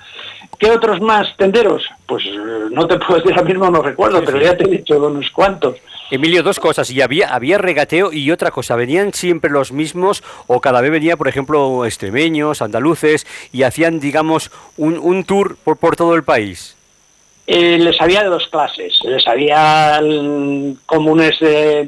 ¿Qué 0.58 0.72
otros 0.72 1.00
más 1.00 1.38
tenderos? 1.38 1.84
Pues 2.08 2.24
no 2.72 2.88
te 2.88 2.98
puedo 3.00 3.20
decir 3.20 3.34
ahora 3.34 3.48
mismo, 3.48 3.70
no 3.70 3.84
recuerdo, 3.84 4.24
pero 4.26 4.42
ya 4.42 4.58
te 4.58 4.64
he 4.64 4.78
dicho 4.78 4.98
unos 4.98 5.30
cuantos. 5.30 5.76
Emilio, 6.10 6.44
dos 6.44 6.60
cosas. 6.60 6.90
Y 6.92 7.02
había, 7.02 7.34
había 7.34 7.58
regateo 7.58 8.14
y 8.14 8.32
otra 8.32 8.52
cosa. 8.52 8.76
¿Venían 8.76 9.14
siempre 9.14 9.50
los 9.50 9.72
mismos 9.72 10.24
o 10.48 10.62
cada 10.62 10.82
vez 10.82 10.92
venía, 10.92 11.18
por 11.18 11.28
ejemplo, 11.28 11.86
extremeños, 11.86 12.62
andaluces 12.62 13.28
y 13.52 13.64
hacían, 13.64 14.00
digamos, 14.00 14.52
un, 14.78 14.98
un 14.98 15.24
tour 15.24 15.58
por, 15.64 15.78
por 15.78 15.96
todo 15.96 16.16
el 16.16 16.24
país? 16.24 16.78
Eh, 17.46 17.78
les 17.80 18.00
había 18.02 18.24
de 18.24 18.30
dos 18.30 18.48
clases. 18.48 19.00
Les 19.04 19.26
había 19.26 20.02
comunes, 20.86 21.38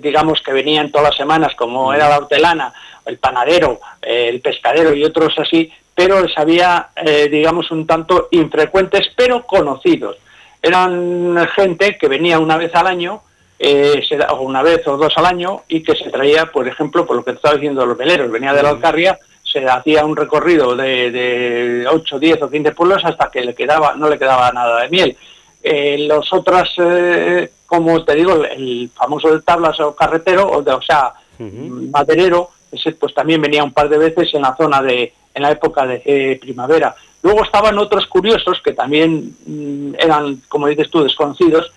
digamos, 0.01 0.41
que 0.41 0.53
venían 0.53 0.89
todas 0.89 1.09
las 1.09 1.17
semanas, 1.17 1.53
como 1.55 1.93
era 1.93 2.07
la 2.07 2.17
hortelana, 2.19 2.73
el 3.05 3.17
panadero, 3.17 3.81
el 4.01 4.39
pescadero 4.39 4.93
y 4.93 5.03
otros 5.03 5.37
así, 5.37 5.71
pero 5.93 6.21
les 6.21 6.37
había, 6.37 6.89
eh, 6.95 7.27
digamos, 7.29 7.71
un 7.71 7.85
tanto 7.85 8.29
infrecuentes, 8.31 9.11
pero 9.17 9.45
conocidos. 9.45 10.15
Eran 10.61 11.37
gente 11.55 11.97
que 11.97 12.07
venía 12.07 12.39
una 12.39 12.55
vez 12.55 12.73
al 12.75 12.87
año 12.87 13.21
eh, 13.59 14.01
una 14.39 14.63
vez 14.63 14.87
o 14.87 14.97
dos 14.97 15.13
al 15.17 15.25
año 15.25 15.63
y 15.67 15.83
que 15.83 15.95
se 15.95 16.09
traía, 16.09 16.45
por 16.45 16.67
ejemplo, 16.67 17.05
por 17.05 17.17
lo 17.17 17.23
que 17.23 17.31
te 17.31 17.37
estaba 17.37 17.55
diciendo 17.55 17.85
los 17.85 17.97
veleros, 17.97 18.31
venía 18.31 18.53
de 18.53 18.63
la 18.63 18.69
Alcarria, 18.69 19.19
se 19.43 19.65
hacía 19.67 20.05
un 20.05 20.15
recorrido 20.15 20.75
de, 20.75 21.11
de 21.11 21.87
8, 21.87 22.19
10 22.19 22.41
o 22.43 22.49
15 22.49 22.71
pueblos 22.71 23.03
hasta 23.03 23.29
que 23.29 23.41
le 23.41 23.53
quedaba, 23.53 23.95
no 23.95 24.09
le 24.09 24.17
quedaba 24.17 24.51
nada 24.51 24.81
de 24.81 24.89
miel. 24.89 25.17
Eh, 25.61 26.05
los 26.07 26.31
otros, 26.31 26.69
eh, 26.77 27.51
como 27.65 28.03
te 28.05 28.15
digo, 28.15 28.43
el 28.45 28.89
famoso 28.95 29.33
de 29.33 29.41
tablas 29.41 29.79
o 29.79 29.95
carretero, 29.95 30.49
o, 30.49 30.61
de, 30.61 30.71
o 30.71 30.81
sea, 30.81 31.13
maderero, 31.39 32.51
ese 32.71 32.91
pues 32.93 33.13
también 33.13 33.41
venía 33.41 33.63
un 33.63 33.73
par 33.73 33.89
de 33.89 33.97
veces 33.97 34.33
en 34.33 34.43
la 34.43 34.55
zona 34.55 34.81
de, 34.81 35.13
en 35.33 35.41
la 35.41 35.51
época 35.51 35.85
de 35.85 36.01
eh, 36.05 36.37
primavera. 36.39 36.95
Luego 37.21 37.43
estaban 37.43 37.77
otros 37.77 38.07
curiosos 38.07 38.61
que 38.63 38.73
también 38.73 39.35
mm, 39.45 39.95
eran, 39.97 40.41
como 40.47 40.67
dices 40.67 40.89
tú, 40.89 41.03
desconocidos, 41.03 41.71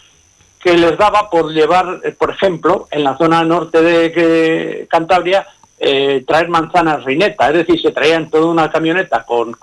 que 0.63 0.77
les 0.77 0.97
daba 0.97 1.29
por 1.29 1.53
llevar, 1.53 2.01
eh, 2.05 2.13
por 2.13 2.31
ejemplo, 2.31 2.87
en 2.91 3.03
la 3.03 3.17
zona 3.17 3.45
norte 3.45 3.83
de 3.83 4.87
Cantabria, 4.89 5.45
eh, 5.79 6.23
traer 6.25 6.49
manzanas 6.49 7.03
reineta, 7.05 7.49
es 7.49 7.55
decir, 7.55 7.83
se 7.83 7.91
traían 7.91 8.31
toda 8.31 8.47
una 8.47 8.71
camioneta 8.71 9.25
con, 9.25 9.57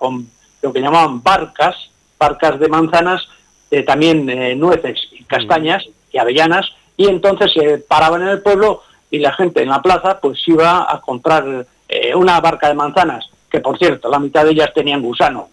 lo 0.62 0.74
que 0.74 0.82
llamaban 0.82 1.24
barcas, 1.24 1.76
barcas 2.20 2.60
de 2.60 2.68
manzanas, 2.68 3.26
eh, 3.72 3.84
también 3.84 4.26
nueces 4.60 5.00
y 5.12 5.24
castañas 5.24 5.86
y 6.12 6.18
avellanas, 6.18 6.68
y 6.98 7.08
entonces 7.08 7.54
se 7.54 7.78
paraban 7.78 8.24
en 8.24 8.28
el 8.30 8.42
pueblo 8.42 8.82
y 9.10 9.20
la 9.20 9.32
gente 9.34 9.64
en 9.64 9.70
la 9.70 9.82
plaza 9.82 10.20
pues 10.20 10.46
iba 10.48 10.92
a 10.92 11.00
comprar 11.00 11.66
una 12.16 12.42
barca 12.42 12.68
de 12.68 12.74
manzanas, 12.74 13.30
que 13.50 13.62
por 13.62 13.78
cierto, 13.78 14.10
la 14.10 14.20
mitad 14.20 14.44
de 14.44 14.52
ellas 14.52 14.74
tenían 14.76 15.02
gusano, 15.02 15.48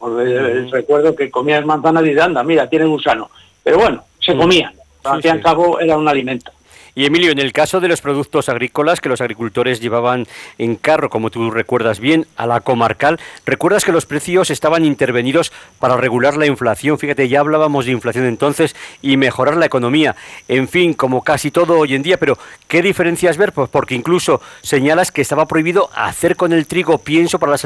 recuerdo 0.73 1.15
que 1.15 1.31
comías 1.31 1.65
manzanas 1.65 2.05
y 2.05 2.15
de 2.15 2.23
anda, 2.23 2.43
mira, 2.43 2.69
tienen 2.69 2.89
gusano, 2.89 3.31
pero 3.63 3.79
bueno, 3.79 4.03
se 4.19 4.37
comían 4.37 4.73
al 5.07 5.23
fin 5.23 5.31
y 5.31 5.35
al 5.35 5.43
cabo 5.43 5.81
era 5.81 5.97
un 5.97 6.09
alimento. 6.09 6.53
Y 6.99 7.05
Emilio, 7.05 7.31
en 7.31 7.39
el 7.39 7.53
caso 7.53 7.79
de 7.79 7.89
los 7.89 8.01
productos 8.01 8.49
agrícolas 8.49 9.03
que 9.03 9.11
los 9.11 9.21
agricultores 9.21 9.83
llevaban 9.83 10.27
en 10.57 10.77
carro, 10.77 11.11
como 11.11 11.29
tú 11.29 11.51
recuerdas 11.51 12.01
bien, 12.01 12.27
a 12.39 12.47
la 12.47 12.61
comarcal, 12.61 13.21
¿recuerdas 13.45 13.85
que 13.85 13.93
los 13.93 14.07
precios 14.07 14.49
estaban 14.49 14.83
intervenidos 14.83 15.53
para 15.79 15.99
regular 15.99 16.39
la 16.39 16.47
inflación? 16.47 16.99
Fíjate, 16.99 17.29
ya 17.29 17.41
hablábamos 17.41 17.85
de 17.85 17.93
inflación 17.93 18.25
entonces 18.25 18.75
y 19.03 19.19
mejorar 19.19 19.59
la 19.59 19.67
economía. 19.67 20.17
En 20.49 20.69
fin, 20.69 20.95
como 20.95 21.23
casi 21.23 21.51
todo 21.51 21.79
hoy 21.79 21.95
en 21.95 22.03
día, 22.03 22.17
pero 22.17 22.39
¿qué 22.67 22.81
diferencias 22.81 23.37
ver? 23.37 23.53
Pues 23.53 23.69
porque 23.69 23.95
incluso 23.95 24.41
señalas 24.63 25.13
que 25.13 25.21
estaba 25.21 25.45
prohibido 25.45 25.91
hacer 25.95 26.35
con 26.35 26.55
el 26.55 26.67
trigo 26.67 26.97
pienso 26.97 27.39
para 27.39 27.57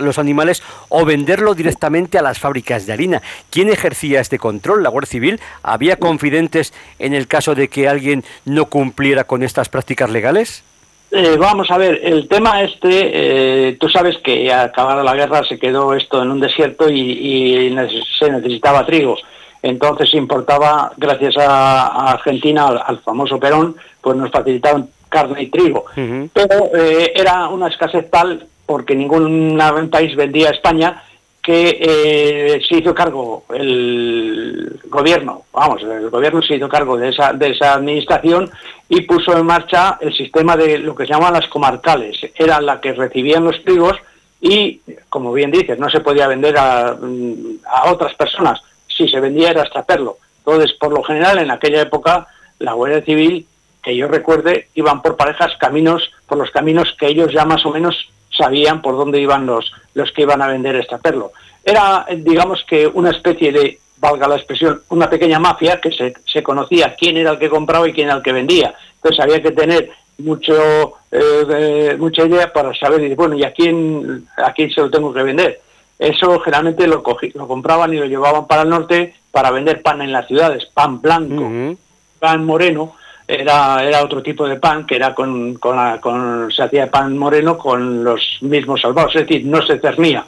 los 0.00 0.18
animales 0.18 0.64
o 0.88 1.04
venderlo 1.04 1.54
directamente 1.54 2.18
a 2.18 2.22
las 2.22 2.40
fábricas 2.40 2.86
de 2.86 2.92
harina. 2.92 3.22
¿Quién 3.50 3.68
ejercía 3.68 4.20
este 4.20 4.40
control? 4.40 4.82
¿La 4.82 4.88
Guardia 4.88 5.12
Civil? 5.12 5.40
¿Había 5.62 5.94
confidentes 5.94 6.74
en 6.98 7.14
el 7.14 7.28
caso 7.28 7.54
de 7.54 7.68
que 7.68 7.86
alguien 7.86 8.24
no 8.44 8.66
cumpliera 8.66 8.79
con 9.24 9.42
estas 9.42 9.68
prácticas 9.68 10.10
legales? 10.10 10.64
Eh, 11.12 11.36
vamos 11.36 11.70
a 11.70 11.78
ver, 11.78 12.00
el 12.04 12.28
tema 12.28 12.62
este, 12.62 13.68
eh, 13.68 13.76
tú 13.80 13.88
sabes 13.88 14.18
que 14.18 14.52
al 14.52 14.66
acabar 14.66 15.04
la 15.04 15.16
guerra 15.16 15.42
se 15.42 15.58
quedó 15.58 15.92
esto 15.92 16.22
en 16.22 16.30
un 16.30 16.38
desierto 16.38 16.88
y, 16.88 17.74
se 18.18 18.30
necesitaba 18.30 18.86
trigo. 18.86 19.16
Entonces 19.62 20.14
importaba, 20.14 20.92
gracias 20.96 21.36
a, 21.36 22.12
Argentina, 22.12 22.68
al, 22.68 23.00
famoso 23.00 23.40
Perón, 23.40 23.76
pues 24.00 24.16
nos 24.16 24.30
facilitaban 24.30 24.88
carne 25.08 25.42
y 25.42 25.46
trigo. 25.48 25.84
Pero 25.94 26.70
eh, 26.76 27.12
era 27.14 27.48
una 27.48 27.66
escasez 27.66 28.08
tal 28.08 28.46
porque 28.64 28.94
ningún 28.94 29.60
país 29.90 30.14
vendía 30.14 30.48
a 30.48 30.52
España 30.52 31.02
que 31.42 31.78
eh, 31.80 32.60
se 32.68 32.76
hizo 32.78 32.94
cargo 32.94 33.44
el 33.54 34.78
gobierno, 34.86 35.44
vamos, 35.52 35.82
el 35.82 36.10
gobierno 36.10 36.42
se 36.42 36.56
hizo 36.56 36.68
cargo 36.68 36.96
de 36.96 37.08
esa, 37.08 37.32
de 37.32 37.50
esa 37.50 37.74
administración 37.74 38.50
y 38.88 39.02
puso 39.02 39.36
en 39.36 39.46
marcha 39.46 39.98
el 40.00 40.12
sistema 40.12 40.56
de 40.56 40.78
lo 40.78 40.94
que 40.94 41.06
se 41.06 41.12
llaman 41.12 41.32
las 41.32 41.48
comarcales. 41.48 42.18
Eran 42.34 42.66
las 42.66 42.80
que 42.80 42.92
recibían 42.92 43.44
los 43.44 43.62
trigos 43.64 43.96
y, 44.40 44.80
como 45.08 45.32
bien 45.32 45.50
dices, 45.50 45.78
no 45.78 45.88
se 45.88 46.00
podía 46.00 46.26
vender 46.26 46.58
a, 46.58 46.90
a 46.90 47.90
otras 47.92 48.14
personas. 48.14 48.60
Si 48.88 49.08
se 49.08 49.20
vendía 49.20 49.50
era 49.50 49.62
extraperlo. 49.62 50.18
Entonces, 50.38 50.72
por 50.74 50.92
lo 50.92 51.02
general, 51.02 51.38
en 51.38 51.50
aquella 51.50 51.82
época, 51.82 52.26
la 52.58 52.72
Guardia 52.72 53.02
Civil, 53.02 53.46
que 53.82 53.96
yo 53.96 54.08
recuerde, 54.08 54.68
iban 54.74 55.00
por 55.00 55.16
parejas 55.16 55.56
caminos, 55.58 56.10
por 56.26 56.38
los 56.38 56.50
caminos 56.50 56.94
que 56.98 57.06
ellos 57.06 57.32
ya 57.32 57.44
más 57.44 57.64
o 57.64 57.70
menos 57.70 58.10
sabían 58.40 58.80
por 58.80 58.96
dónde 58.96 59.20
iban 59.20 59.46
los, 59.46 59.72
los 59.94 60.10
que 60.12 60.22
iban 60.22 60.42
a 60.42 60.48
vender 60.48 60.76
este 60.76 60.98
perlo. 60.98 61.32
Era, 61.64 62.06
digamos 62.16 62.64
que, 62.66 62.86
una 62.86 63.10
especie 63.10 63.52
de, 63.52 63.78
valga 63.98 64.26
la 64.26 64.36
expresión, 64.36 64.82
una 64.88 65.10
pequeña 65.10 65.38
mafia 65.38 65.80
que 65.80 65.92
se, 65.92 66.14
se 66.24 66.42
conocía 66.42 66.94
quién 66.98 67.16
era 67.16 67.32
el 67.32 67.38
que 67.38 67.50
compraba 67.50 67.88
y 67.88 67.92
quién 67.92 68.08
era 68.08 68.16
el 68.16 68.22
que 68.22 68.32
vendía. 68.32 68.74
Entonces 68.96 69.20
había 69.20 69.42
que 69.42 69.52
tener 69.52 69.90
mucho 70.18 70.94
eh, 71.12 71.96
mucha 71.98 72.24
idea 72.24 72.52
para 72.52 72.74
saber, 72.74 73.14
bueno, 73.16 73.36
¿y 73.36 73.44
a 73.44 73.52
quién, 73.52 74.26
a 74.36 74.52
quién 74.52 74.70
se 74.70 74.80
lo 74.80 74.90
tengo 74.90 75.12
que 75.12 75.22
vender? 75.22 75.60
Eso 75.98 76.38
generalmente 76.40 76.86
lo, 76.86 77.02
lo 77.34 77.48
compraban 77.48 77.92
y 77.92 77.98
lo 77.98 78.06
llevaban 78.06 78.46
para 78.46 78.62
el 78.62 78.70
norte 78.70 79.14
para 79.30 79.50
vender 79.50 79.82
pan 79.82 80.00
en 80.02 80.12
las 80.12 80.26
ciudades, 80.26 80.66
pan 80.66 81.00
blanco, 81.00 81.76
pan 82.18 82.44
moreno, 82.44 82.94
era, 83.30 83.84
era 83.84 84.02
otro 84.02 84.22
tipo 84.22 84.48
de 84.48 84.56
pan 84.56 84.86
que 84.86 84.96
era 84.96 85.14
con, 85.14 85.54
con, 85.54 86.50
se 86.50 86.62
hacía 86.62 86.90
pan 86.90 87.16
moreno 87.16 87.56
con 87.56 88.02
los 88.02 88.38
mismos 88.40 88.80
salvados, 88.80 89.14
es 89.14 89.22
decir, 89.22 89.44
no 89.46 89.62
se 89.62 89.78
cernía. 89.78 90.24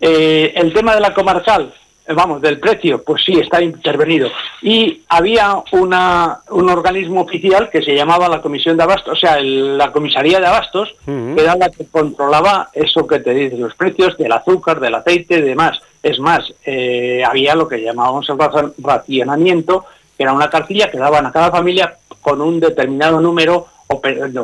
Eh, 0.00 0.52
el 0.56 0.72
tema 0.72 0.94
de 0.94 1.00
la 1.00 1.12
comarcal, 1.12 1.72
vamos, 2.14 2.40
del 2.40 2.58
precio, 2.58 3.02
pues 3.02 3.22
sí, 3.24 3.38
está 3.38 3.62
intervenido. 3.62 4.30
Y 4.62 5.02
había 5.08 5.56
una, 5.72 6.38
un 6.50 6.70
organismo 6.70 7.20
oficial 7.20 7.68
que 7.70 7.82
se 7.82 7.94
llamaba 7.94 8.28
la 8.28 8.40
Comisión 8.40 8.76
de 8.76 8.82
Abastos, 8.84 9.12
o 9.12 9.20
sea, 9.20 9.40
la 9.40 9.92
Comisaría 9.92 10.40
de 10.40 10.46
Abastos, 10.46 10.94
que 11.04 11.40
era 11.40 11.54
la 11.56 11.68
que 11.68 11.86
controlaba 11.86 12.70
eso 12.72 13.06
que 13.06 13.20
te 13.20 13.34
dice, 13.34 13.56
los 13.56 13.74
precios 13.74 14.16
del 14.16 14.32
azúcar, 14.32 14.80
del 14.80 14.94
aceite 14.94 15.38
y 15.38 15.42
demás. 15.42 15.78
Es 16.02 16.18
más, 16.18 16.52
eh, 16.64 17.22
había 17.24 17.54
lo 17.54 17.68
que 17.68 17.82
llamábamos 17.82 18.28
el 18.30 18.38
racionamiento, 18.78 19.84
que 20.16 20.22
era 20.22 20.32
una 20.32 20.48
cartilla 20.48 20.90
que 20.90 20.98
daban 20.98 21.26
a 21.26 21.32
cada 21.32 21.50
familia 21.50 21.96
con 22.28 22.42
un 22.42 22.60
determinado 22.60 23.20
número 23.20 23.66
o, 23.86 24.00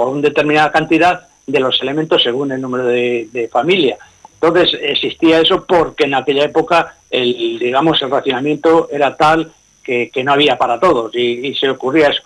una 0.09 0.23
determinada 0.23 0.73
cantidad 0.73 1.27
de 1.47 1.61
los 1.61 1.81
elementos 1.83 2.23
según 2.23 2.53
el 2.53 2.61
número 2.61 2.87
de, 2.87 3.29
de 3.31 3.49
familia. 3.49 3.99
Entonces 4.41 4.79
existía 4.83 5.41
eso 5.41 5.65
porque 5.67 6.05
en 6.05 6.15
aquella 6.15 6.45
época 6.45 6.97
el, 7.11 7.59
digamos, 7.59 8.01
el 8.03 8.11
racionamiento 8.11 8.89
era 8.91 9.17
tal 9.17 9.53
que, 9.83 10.11
no 10.25 10.33
había 10.33 10.57
para 10.57 10.81
todos 10.81 11.15
y, 11.15 11.55
se 11.55 11.69
ocurría 11.69 12.09
eso. 12.09 12.23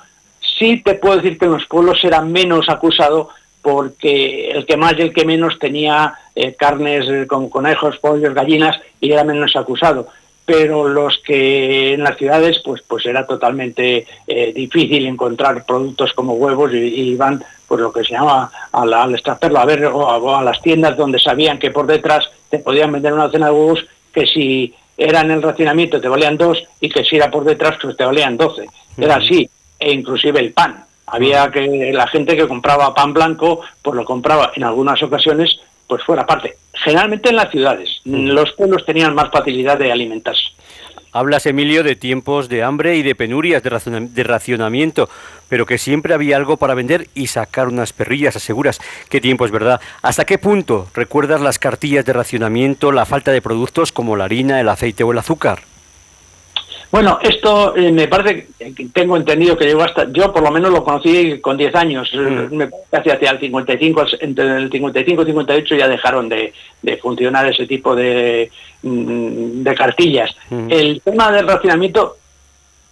Sí 0.59 0.81
te 0.85 0.95
puedo 0.95 1.17
decir 1.17 1.39
que 1.39 1.47
en 1.47 1.53
los 1.53 1.67
pueblos 1.67 2.03
era 2.05 2.21
menos 2.23 2.69
acusado 2.69 3.31
porque 3.63 4.51
el 4.51 4.65
que 4.65 4.77
más 4.77 4.95
y 4.99 5.03
el 5.03 5.13
que 5.13 5.25
menos 5.25 5.59
tenía 5.59 6.15
eh, 6.35 6.55
carnes 6.55 7.07
eh, 7.09 7.27
con 7.27 7.49
conejos, 7.51 7.99
pollos, 7.99 8.33
gallinas 8.33 8.81
y 9.01 9.13
era 9.13 9.25
menos 9.25 9.57
acusado. 9.57 10.09
Pero 10.49 10.89
los 10.89 11.19
que 11.19 11.93
en 11.93 12.03
las 12.03 12.17
ciudades, 12.17 12.63
pues, 12.65 12.81
pues 12.81 13.05
era 13.05 13.27
totalmente 13.27 14.07
eh, 14.27 14.53
difícil 14.55 15.05
encontrar 15.05 15.67
productos 15.67 16.15
como 16.15 16.33
huevos 16.33 16.73
y, 16.73 16.79
iban, 17.13 17.45
pues 17.67 17.83
lo 17.83 17.93
que 17.93 18.03
se 18.03 18.15
llama 18.15 18.51
al, 18.73 18.95
al 18.95 19.13
extraperlo, 19.13 19.59
a 19.59 19.67
ver, 19.67 19.85
o 19.85 20.35
a, 20.35 20.43
las 20.43 20.63
tiendas 20.63 20.97
donde 20.97 21.19
sabían 21.19 21.59
que 21.59 21.71
por 21.71 21.87
detrás 21.87 22.31
te 22.49 22.61
podían 22.61 22.93
vender 22.93 23.13
una 23.13 23.31
cena 23.31 23.49
de 23.49 23.53
huevos 23.53 23.85
que 24.11 24.27
si 24.27 24.75
era 24.97 25.21
en 25.21 25.33
el 25.33 25.43
racionamiento 25.43 26.01
te 26.01 26.09
valían 26.09 26.39
dos 26.39 26.65
y 26.81 26.89
que 26.89 27.05
si 27.05 27.17
era 27.17 27.31
por 27.31 27.45
detrás 27.45 27.77
pues 27.83 27.95
te 27.95 28.07
valían 28.07 28.39
doce. 28.39 28.65
Era 28.97 29.17
así, 29.17 29.51
e 29.79 29.93
inclusive 29.93 30.41
el 30.41 30.55
pan. 30.55 30.83
Había 31.09 31.51
que 31.51 31.93
la 31.93 32.07
gente 32.07 32.39
que 32.39 32.49
compraba 32.49 32.95
pan 32.95 33.13
blanco, 33.13 33.61
pues 33.83 33.95
lo 33.95 34.07
compraba 34.07 34.51
en 34.57 34.65
algunas 34.65 35.03
ocasiones 35.03 35.61
pues 35.87 36.03
fuera 36.05 36.25
parte. 36.25 36.57
Generalmente 36.85 37.31
en 37.31 37.37
las 37.37 37.51
ciudades. 37.51 38.01
Los 38.05 38.53
pueblos 38.53 38.85
tenían 38.85 39.15
más 39.15 39.31
facilidad 39.31 39.79
de 39.79 39.91
alimentarse. 39.91 40.45
Hablas, 41.11 41.47
Emilio, 41.47 41.83
de 41.83 41.97
tiempos 41.97 42.49
de 42.49 42.63
hambre 42.63 42.97
y 42.97 43.03
de 43.03 43.15
penurias, 43.15 43.63
de, 43.63 44.25
racionamiento, 44.25 45.09
pero 45.49 45.65
que 45.65 45.79
siempre 45.79 46.13
había 46.13 46.37
algo 46.37 46.59
para 46.59 46.75
vender 46.75 47.09
y 47.15 47.29
sacar 47.29 47.69
unas 47.69 47.95
perrillas, 47.95 48.37
aseguras. 48.37 48.79
Qué 49.09 49.21
tiempo 49.21 49.47
es 49.47 49.51
verdad. 49.51 49.81
¿Hasta 50.03 50.27
qué 50.27 50.37
punto 50.37 50.87
recuerdas 50.95 51.41
las 51.41 51.59
cartillas 51.59 52.05
de 52.05 52.13
racionamiento, 52.13 52.93
la 52.93 53.07
falta 53.07 53.33
de 53.33 53.41
productos 53.41 53.91
como 53.91 54.17
la 54.17 54.25
harina, 54.25 54.61
el 54.61 54.69
aceite 54.69 55.03
o 55.03 55.13
el 55.13 55.19
azúcar? 55.19 55.61
Bueno, 56.91 57.19
esto 57.23 57.77
eh, 57.77 57.93
me 57.93 58.09
parece, 58.09 58.49
que 58.59 58.87
tengo 58.93 59.17
entendido 59.17 59.59
que 59.59 59.67
llegó 59.67 59.83
hasta, 59.83 60.11
yo 60.11 60.33
por 60.33 60.43
lo 60.43 60.51
menos 60.51 60.73
lo 60.73 60.83
conocí 60.83 61.39
con 61.39 61.57
10 61.57 61.75
años, 61.75 62.11
mm. 62.15 62.55
me 62.55 62.69
parece 62.91 63.13
hacia 63.13 63.31
el 63.33 63.41
55, 63.41 64.07
entre 64.21 64.57
el 64.57 64.71
55 64.71 65.23
y 65.23 65.27
58 65.27 65.77
ya 65.77 65.89
dejaron 65.89 66.29
de, 66.29 66.53
funcionar 67.03 67.47
ese 67.47 67.67
tipo 67.67 67.95
de, 67.95 68.51
mm, 68.83 69.63
de 69.63 69.75
cartillas. 69.75 70.35
Mm. 70.49 70.67
El 70.71 71.03
tema 71.03 71.31
del 71.31 71.47
racionamiento, 71.47 72.17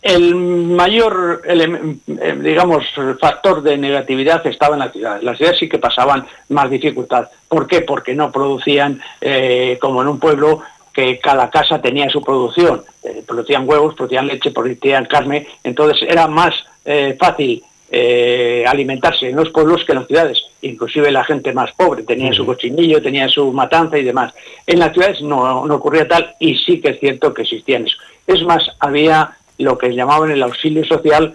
el 0.03 0.35
mayor, 0.35 1.43
eh, 1.47 2.37
digamos, 2.41 2.85
factor 3.19 3.63
de 3.63 3.79
negatividad 3.79 4.47
estaba 4.47 4.75
en 4.77 4.81
las 4.81 4.93
ciudades. 4.93 5.23
Las 5.25 5.39
ciudades 5.39 5.59
sí 5.59 5.69
que 5.69 5.79
pasaban 5.79 6.27
más 6.51 6.71
dificultad. 6.71 7.29
¿Por 7.49 7.67
qué? 7.67 7.81
Porque 7.81 8.15
no 8.15 8.31
producían, 8.31 9.01
eh, 9.21 9.79
como 9.81 10.03
en 10.03 10.09
un 10.09 10.21
pueblo, 10.21 10.63
que 10.97 11.19
cada 11.19 11.51
casa 11.51 11.79
tenía 11.83 12.09
su 12.09 12.23
producción. 12.23 12.83
Eh, 13.05 13.23
producían 13.27 13.69
huevos, 13.69 13.95
producían 13.95 14.27
leche, 14.27 14.51
producían 14.51 15.05
carne, 15.05 15.47
entonces 15.63 16.09
era 16.09 16.27
más 16.27 16.55
eh, 16.87 17.15
fácil 17.21 17.63
eh, 17.91 18.65
alimentarse 18.67 19.29
en 19.29 19.37
los 19.37 19.51
pueblos 19.51 19.85
que 19.85 19.93
en 19.93 19.99
las 19.99 20.07
ciudades. 20.07 20.43
Inclusive 20.63 21.13
la 21.13 21.23
gente 21.23 21.53
más 21.53 21.71
pobre 21.73 22.03
tenía 22.03 22.33
su 22.33 22.47
cochinillo, 22.47 23.03
tenía 23.03 23.29
su 23.29 23.53
matanza 23.53 23.99
y 23.99 24.05
demás. 24.05 24.33
En 24.67 24.79
las 24.79 24.95
ciudades 24.95 25.21
no, 25.21 25.67
no 25.67 25.75
ocurría 25.75 26.09
tal 26.09 26.35
y 26.41 26.57
sí 26.57 26.81
que 26.81 26.93
es 26.93 26.99
cierto 26.99 27.35
que 27.35 27.43
existían 27.43 27.85
eso. 27.85 27.99
Es 28.27 28.43
más, 28.45 28.65
había 28.81 29.37
lo 29.59 29.77
que 29.77 29.95
llamaban 29.95 30.31
el 30.31 30.43
auxilio 30.43 30.87
social, 30.87 31.35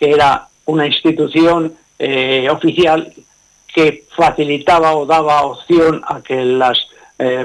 que 0.00 0.10
era 0.10 0.48
una 0.64 0.86
institución 0.86 1.74
oficial 2.50 3.12
que 3.72 4.04
facilitaba 4.14 4.94
o 4.94 5.06
daba 5.06 5.42
opción 5.42 6.02
a 6.06 6.20
que 6.20 6.44
las 6.44 6.78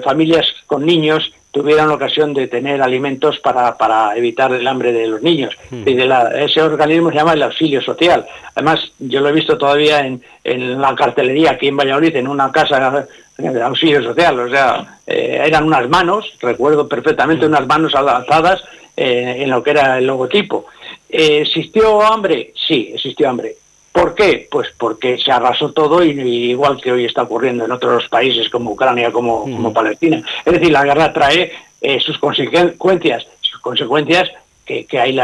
familias 0.04 0.46
con 0.66 0.86
niños 0.86 1.32
tuvieran 1.52 1.90
la 1.90 1.96
ocasión 1.96 2.34
de 2.34 2.48
tener 2.48 2.82
alimentos 2.82 3.40
para, 3.40 3.78
para 3.78 4.16
evitar 4.16 4.54
el 4.54 4.66
hambre 4.66 4.94
de 4.94 5.08
los 5.08 5.22
niños. 5.22 5.56
Hmm. 5.70 5.88
Y 5.88 5.94
de 5.94 6.46
ese 6.46 6.62
organismo 6.62 7.10
se 7.10 7.18
llama 7.18 7.34
el 7.34 7.44
auxilio 7.44 7.82
social. 7.82 8.26
Además, 8.56 8.92
yo 9.00 9.20
lo 9.20 9.30
he 9.30 9.34
visto 9.34 9.58
todavía 9.58 10.06
en, 10.06 10.22
en 10.44 10.82
la 10.82 10.96
cartelería 10.96 11.52
aquí 11.52 11.68
en 11.68 11.78
Valladolid, 11.78 12.16
en 12.16 12.28
una 12.28 12.52
casa 12.52 13.06
de 13.38 13.62
auxilio 13.62 14.02
social. 14.02 14.40
O 14.40 14.50
sea, 14.50 15.00
eh, 15.06 15.42
eran 15.46 15.66
unas 15.66 15.90
manos, 15.90 16.34
recuerdo 16.40 16.88
perfectamente, 16.88 17.46
hmm. 17.46 17.50
unas 17.50 17.68
manos 17.68 17.94
alzadas 17.96 18.64
eh, 18.96 19.38
en 19.40 19.50
lo 19.50 19.62
que 19.62 19.72
era 19.72 19.98
el 19.98 20.08
logotipo. 20.08 20.68
Eh, 21.10 21.40
¿Existió 21.42 22.02
hambre? 22.02 22.54
Sí, 22.56 22.92
existió 22.94 23.30
hambre. 23.30 23.56
¿Por 23.92 24.16
qué? 24.16 24.48
Pues 24.50 24.70
porque 24.78 25.18
se 25.18 25.32
arrasó 25.32 25.72
todo 25.72 26.04
y, 26.04 26.12
igual 26.12 26.80
que 26.80 26.92
hoy 26.92 27.06
está 27.06 27.24
ocurriendo 27.24 27.66
en 27.66 27.72
otros 27.72 28.08
países 28.08 28.50
como 28.50 28.72
Ucrania, 28.72 29.12
como, 29.12 29.42
como 29.42 29.74
Palestina. 29.74 30.24
Es 30.46 30.54
decir, 30.54 30.72
la 30.72 30.86
guerra 30.86 31.12
trae 31.12 31.52
eh, 31.82 32.00
sus 32.00 32.18
consecuencias, 32.18 33.28
sus 33.42 33.60
consecuencias 33.60 34.30
que, 34.66 34.86
que 34.86 35.00
ahí 35.00 35.18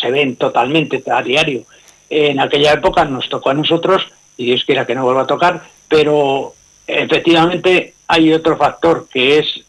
se 0.00 0.10
ven 0.10 0.36
totalmente 0.36 1.02
a 1.10 1.22
diario. 1.22 1.62
En 2.08 2.38
aquella 2.38 2.74
época 2.74 3.04
nos 3.04 3.28
tocó 3.28 3.50
a 3.50 3.54
nosotros, 3.54 4.06
y 4.36 4.46
Dios 4.46 4.64
quiera 4.64 4.86
que 4.86 4.94
no 4.94 5.04
vuelva 5.04 5.22
a 5.22 5.26
tocar, 5.26 5.62
pero 5.88 6.54
efectivamente 6.86 7.94
hay 8.06 8.32
otro 8.32 8.56
factor 8.56 9.08
que 9.12 9.38
es 9.38 9.64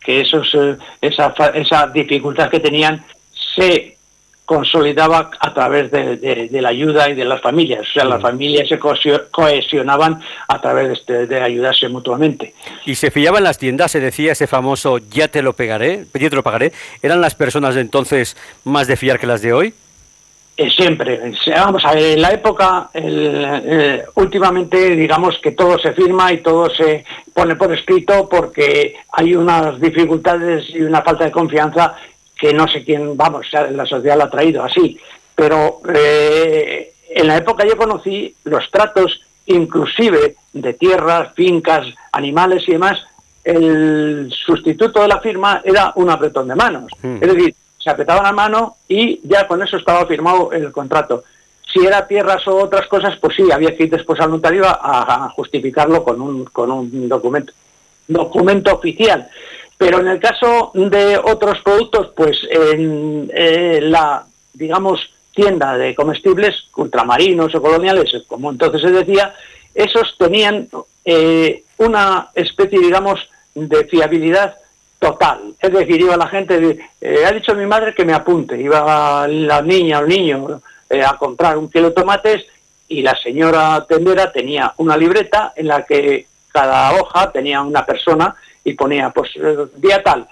que 0.00 0.20
esos, 0.20 0.54
eh, 0.54 0.76
esa, 1.00 1.34
esa 1.54 1.86
dificultad 1.88 2.50
que 2.50 2.60
tenían 2.60 3.04
se 3.56 3.93
consolidaba 4.44 5.30
a 5.40 5.54
través 5.54 5.90
de, 5.90 6.48
la 6.50 6.68
ayuda 6.68 7.08
y 7.08 7.14
de 7.14 7.24
las 7.24 7.40
familias. 7.40 7.80
O 7.88 7.92
sea, 7.92 8.04
las 8.04 8.20
familias 8.20 8.68
se 8.68 8.78
cohesionaban 8.78 10.20
a 10.48 10.60
través 10.60 10.88
de, 10.88 10.94
este, 10.94 11.26
de, 11.26 11.40
ayudarse 11.40 11.88
mutuamente. 11.88 12.54
Y 12.84 12.94
se 12.94 13.10
fiaba 13.10 13.38
en 13.38 13.44
las 13.44 13.58
tiendas, 13.58 13.90
se 13.92 14.00
decía 14.00 14.32
ese 14.32 14.46
famoso 14.46 14.98
ya 14.98 15.28
te 15.28 15.42
lo 15.42 15.54
pegaré, 15.54 16.04
ya 16.12 16.30
te 16.30 16.36
lo 16.36 16.42
pagaré. 16.42 16.72
¿Eran 17.02 17.20
las 17.20 17.34
personas 17.34 17.74
de 17.74 17.80
entonces 17.80 18.36
más 18.64 18.86
de 18.86 18.96
fiar 18.96 19.18
que 19.18 19.26
las 19.26 19.40
de 19.40 19.52
hoy? 19.52 19.74
Eh, 20.56 20.70
siempre. 20.70 21.20
Vamos 21.48 21.84
a 21.84 21.94
ver, 21.94 22.12
en 22.12 22.22
la 22.22 22.32
época, 22.32 22.88
eh, 22.94 24.04
últimamente, 24.14 24.90
digamos 24.90 25.36
que 25.42 25.50
todo 25.50 25.78
se 25.80 25.92
firma 25.94 26.32
y 26.32 26.42
todo 26.42 26.70
se 26.70 27.04
pone 27.32 27.56
por 27.56 27.74
escrito 27.74 28.28
porque 28.28 28.94
hay 29.10 29.34
unas 29.34 29.80
dificultades 29.80 30.70
y 30.70 30.82
una 30.82 31.02
falta 31.02 31.24
de 31.24 31.32
confianza 31.32 31.96
que 32.44 32.52
no 32.52 32.68
sé 32.68 32.84
quién, 32.84 33.16
vamos, 33.16 33.46
la 33.52 33.86
sociedad 33.86 34.18
lo 34.18 34.24
ha 34.24 34.30
traído 34.30 34.62
así, 34.62 35.00
pero 35.34 35.80
eh, 35.94 36.92
en 37.08 37.26
la 37.26 37.38
época 37.38 37.66
yo 37.66 37.74
conocí 37.74 38.36
los 38.44 38.70
tratos 38.70 39.22
inclusive 39.46 40.36
de 40.52 40.74
tierras, 40.74 41.32
fincas, 41.32 41.86
animales 42.12 42.64
y 42.68 42.72
demás, 42.72 42.98
el 43.42 44.30
sustituto 44.30 45.00
de 45.00 45.08
la 45.08 45.20
firma 45.20 45.62
era 45.64 45.92
un 45.96 46.10
apretón 46.10 46.48
de 46.48 46.54
manos. 46.54 46.92
Hmm. 47.00 47.16
Es 47.22 47.32
decir, 47.34 47.54
se 47.78 47.88
apretaba 47.88 48.22
la 48.22 48.32
mano 48.32 48.76
y 48.88 49.26
ya 49.26 49.46
con 49.48 49.62
eso 49.62 49.78
estaba 49.78 50.04
firmado 50.04 50.52
el 50.52 50.70
contrato. 50.70 51.24
Si 51.72 51.78
era 51.80 52.06
tierras 52.06 52.46
o 52.46 52.56
otras 52.56 52.86
cosas, 52.88 53.16
pues 53.16 53.36
sí, 53.36 53.50
había 53.50 53.74
que 53.74 53.84
ir 53.84 53.90
después 53.90 54.20
al 54.20 54.30
notario 54.30 54.64
a, 54.66 55.30
justificarlo 55.34 56.04
con 56.04 56.20
un, 56.20 56.44
con 56.44 56.70
un 56.70 57.08
documento, 57.08 57.54
documento 58.06 58.74
oficial. 58.74 59.30
Pero 59.84 60.00
en 60.00 60.08
el 60.08 60.18
caso 60.18 60.70
de 60.72 61.18
otros 61.18 61.58
productos, 61.62 62.10
pues 62.16 62.38
en, 62.50 63.30
eh, 63.34 63.80
la 63.82 64.24
digamos, 64.54 65.10
tienda 65.34 65.76
de 65.76 65.94
comestibles 65.94 66.54
ultramarinos 66.76 67.54
o 67.54 67.60
coloniales, 67.60 68.10
como 68.26 68.50
entonces 68.50 68.80
se 68.80 68.90
decía, 68.90 69.34
esos 69.74 70.16
tenían 70.16 70.68
eh, 71.04 71.64
una 71.76 72.30
especie, 72.34 72.78
digamos, 72.78 73.20
de 73.54 73.84
fiabilidad 73.84 74.56
total. 74.98 75.54
Es 75.60 75.72
decir, 75.72 76.00
iba 76.00 76.16
la 76.16 76.28
gente, 76.28 76.78
eh, 77.00 77.24
ha 77.26 77.32
dicho 77.32 77.54
mi 77.54 77.66
madre 77.66 77.94
que 77.94 78.06
me 78.06 78.14
apunte, 78.14 78.58
iba 78.58 79.28
la 79.28 79.60
niña 79.60 79.98
o 79.98 80.02
el 80.02 80.08
niño 80.08 80.62
a 81.06 81.18
comprar 81.18 81.58
un 81.58 81.68
kilo 81.68 81.88
de 81.88 81.94
tomates 81.94 82.46
y 82.88 83.02
la 83.02 83.14
señora 83.16 83.84
tendera 83.86 84.32
tenía 84.32 84.72
una 84.78 84.96
libreta 84.96 85.52
en 85.56 85.66
la 85.66 85.82
que 85.82 86.26
cada 86.52 86.92
hoja 86.94 87.32
tenía 87.32 87.60
una 87.60 87.84
persona 87.84 88.34
y 88.64 88.74
ponía, 88.74 89.10
pues, 89.10 89.30
día 89.76 90.02
tal, 90.02 90.26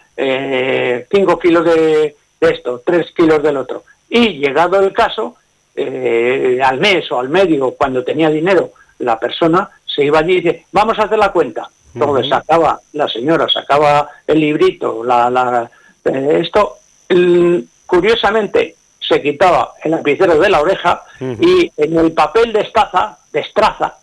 cinco 1.10 1.38
kilos 1.38 1.64
de, 1.64 2.16
de 2.40 2.50
esto, 2.50 2.82
tres 2.84 3.12
kilos 3.12 3.42
del 3.42 3.58
otro. 3.58 3.84
Y 4.08 4.38
llegado 4.38 4.80
el 4.80 4.92
caso, 4.92 5.36
al 5.76 6.78
mes 6.78 7.10
o 7.12 7.20
al 7.20 7.28
medio, 7.28 7.72
cuando 7.72 8.02
tenía 8.02 8.30
dinero, 8.30 8.72
la 8.98 9.18
persona 9.18 9.70
se 9.84 10.04
iba 10.04 10.18
allí 10.20 10.32
y 10.32 10.40
dice, 10.40 10.66
vamos 10.72 10.98
a 10.98 11.04
hacer 11.04 11.18
la 11.18 11.32
cuenta. 11.32 11.68
Entonces 11.94 12.28
sacaba, 12.28 12.80
la 12.94 13.08
señora 13.08 13.46
sacaba 13.48 14.08
el 14.26 14.40
librito, 14.40 15.04
la, 15.04 15.70
eh, 16.04 16.40
esto, 16.42 16.78
curiosamente 17.86 18.76
se 18.98 19.20
quitaba 19.20 19.74
el 19.84 19.90
lapicero 19.90 20.38
de 20.38 20.48
la 20.48 20.62
oreja 20.62 21.02
y 21.20 21.70
en 21.76 21.98
el 21.98 22.12
papel 22.12 22.52
de 22.52 22.60
estaza, 22.62 23.18
de 23.30 23.40
estraza, 23.40 23.96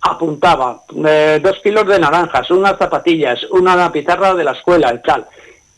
apuntaba 0.00 0.82
eh, 1.06 1.40
dos 1.42 1.58
kilos 1.62 1.86
de 1.86 1.98
naranjas, 1.98 2.50
unas 2.50 2.78
zapatillas, 2.78 3.42
una 3.50 3.90
pizarra 3.92 4.34
de 4.34 4.44
la 4.44 4.52
escuela 4.52 4.92
y 4.94 5.02
tal. 5.02 5.26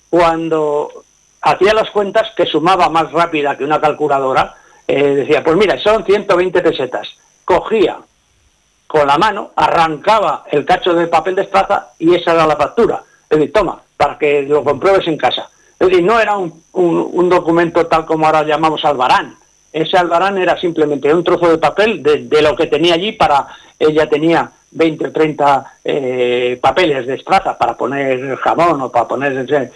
Cuando 0.08 1.04
hacía 1.40 1.74
las 1.74 1.90
cuentas, 1.90 2.30
que 2.36 2.46
sumaba 2.46 2.88
más 2.88 3.10
rápida 3.12 3.56
que 3.56 3.64
una 3.64 3.80
calculadora, 3.80 4.54
eh, 4.86 5.14
decía, 5.14 5.42
pues 5.42 5.56
mira, 5.56 5.78
son 5.78 6.04
120 6.04 6.60
pesetas. 6.60 7.08
Cogía 7.44 7.98
con 8.86 9.06
la 9.06 9.16
mano, 9.16 9.52
arrancaba 9.56 10.44
el 10.50 10.66
cacho 10.66 10.92
de 10.92 11.06
papel 11.06 11.34
de 11.34 11.42
estraza 11.42 11.92
y 11.98 12.14
esa 12.14 12.34
era 12.34 12.46
la 12.46 12.56
factura. 12.56 13.02
Es 13.28 13.38
decir, 13.38 13.52
toma, 13.52 13.80
para 13.96 14.18
que 14.18 14.42
lo 14.42 14.62
compruebes 14.62 15.06
en 15.06 15.16
casa. 15.16 15.48
Es 15.80 15.88
decir, 15.88 16.04
no 16.04 16.20
era 16.20 16.36
un, 16.36 17.28
documento 17.30 17.86
tal 17.86 18.04
como 18.04 18.26
ahora 18.26 18.42
llamamos 18.42 18.84
albarán. 18.84 19.34
Ese 19.72 19.96
albarán 19.96 20.36
era 20.36 20.60
simplemente 20.60 21.12
un 21.12 21.24
trozo 21.24 21.48
de 21.48 21.56
papel 21.56 22.02
de, 22.02 22.42
lo 22.42 22.54
que 22.54 22.66
tenía 22.66 22.94
allí 22.94 23.12
para... 23.12 23.48
Ella 23.88 24.08
tenía 24.08 24.50
20 24.70 25.06
o 25.06 25.12
30 25.12 25.72
eh, 25.84 26.58
papeles 26.60 27.06
de 27.06 27.14
estraza 27.14 27.56
para 27.58 27.76
poner 27.76 28.36
jamón 28.36 28.80
o 28.80 28.90
para 28.90 29.08
poner 29.08 29.70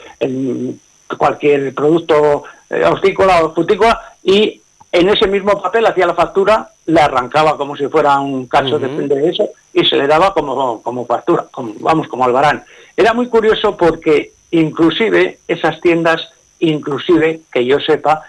cualquier 1.19 1.75
producto 1.75 2.45
eh, 2.71 2.85
hortícola 2.85 3.45
o 3.45 3.53
frutícola 3.53 4.01
y 4.23 4.61
en 4.92 5.09
ese 5.09 5.27
mismo 5.27 5.61
papel 5.61 5.87
hacía 5.87 6.07
la 6.07 6.14
factura, 6.14 6.71
le 6.87 7.01
arrancaba 7.01 7.57
como 7.57 7.77
si 7.77 7.87
fuera 7.88 8.19
un 8.19 8.47
cacho 8.47 8.79
de, 8.79 9.29
eso 9.29 9.51
y 9.73 9.85
se 9.85 9.97
le 9.97 10.07
daba 10.07 10.33
como, 10.33 10.81
como 10.83 11.05
factura, 11.05 11.47
como, 11.51 11.75
vamos, 11.81 12.09
como 12.09 12.25
albarán. 12.25 12.64
Era 12.97 13.12
muy 13.12 13.27
curioso 13.27 13.77
porque 13.77 14.33
inclusive 14.53 15.40
esas 15.47 15.81
tiendas, 15.81 16.29
inclusive, 16.61 17.40
que 17.53 17.66
yo 17.66 17.79
sepa, 17.81 18.23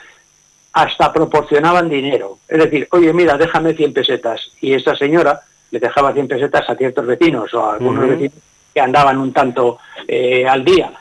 hasta 0.74 1.14
proporcionaban 1.14 1.90
dinero. 1.90 2.40
Es 2.48 2.58
decir, 2.58 2.88
oye, 2.92 3.14
mira, 3.14 3.38
déjame 3.38 3.74
100 3.74 3.94
pesetas. 3.94 4.52
Y 4.60 4.74
esa 4.74 4.96
señora 4.96 5.42
le 5.72 5.80
dejaba 5.80 6.14
100 6.14 6.28
pesetas 6.28 6.70
a 6.70 6.76
ciertos 6.76 7.06
vecinos 7.06 7.54
o 7.54 7.66
a 7.66 7.74
algunos 7.74 8.08
vecinos 8.10 8.38
que 8.74 8.82
andaban 8.82 9.18
un 9.18 9.34
tanto 9.34 9.80
eh, 10.08 10.48
al 10.48 10.64
día. 10.64 10.92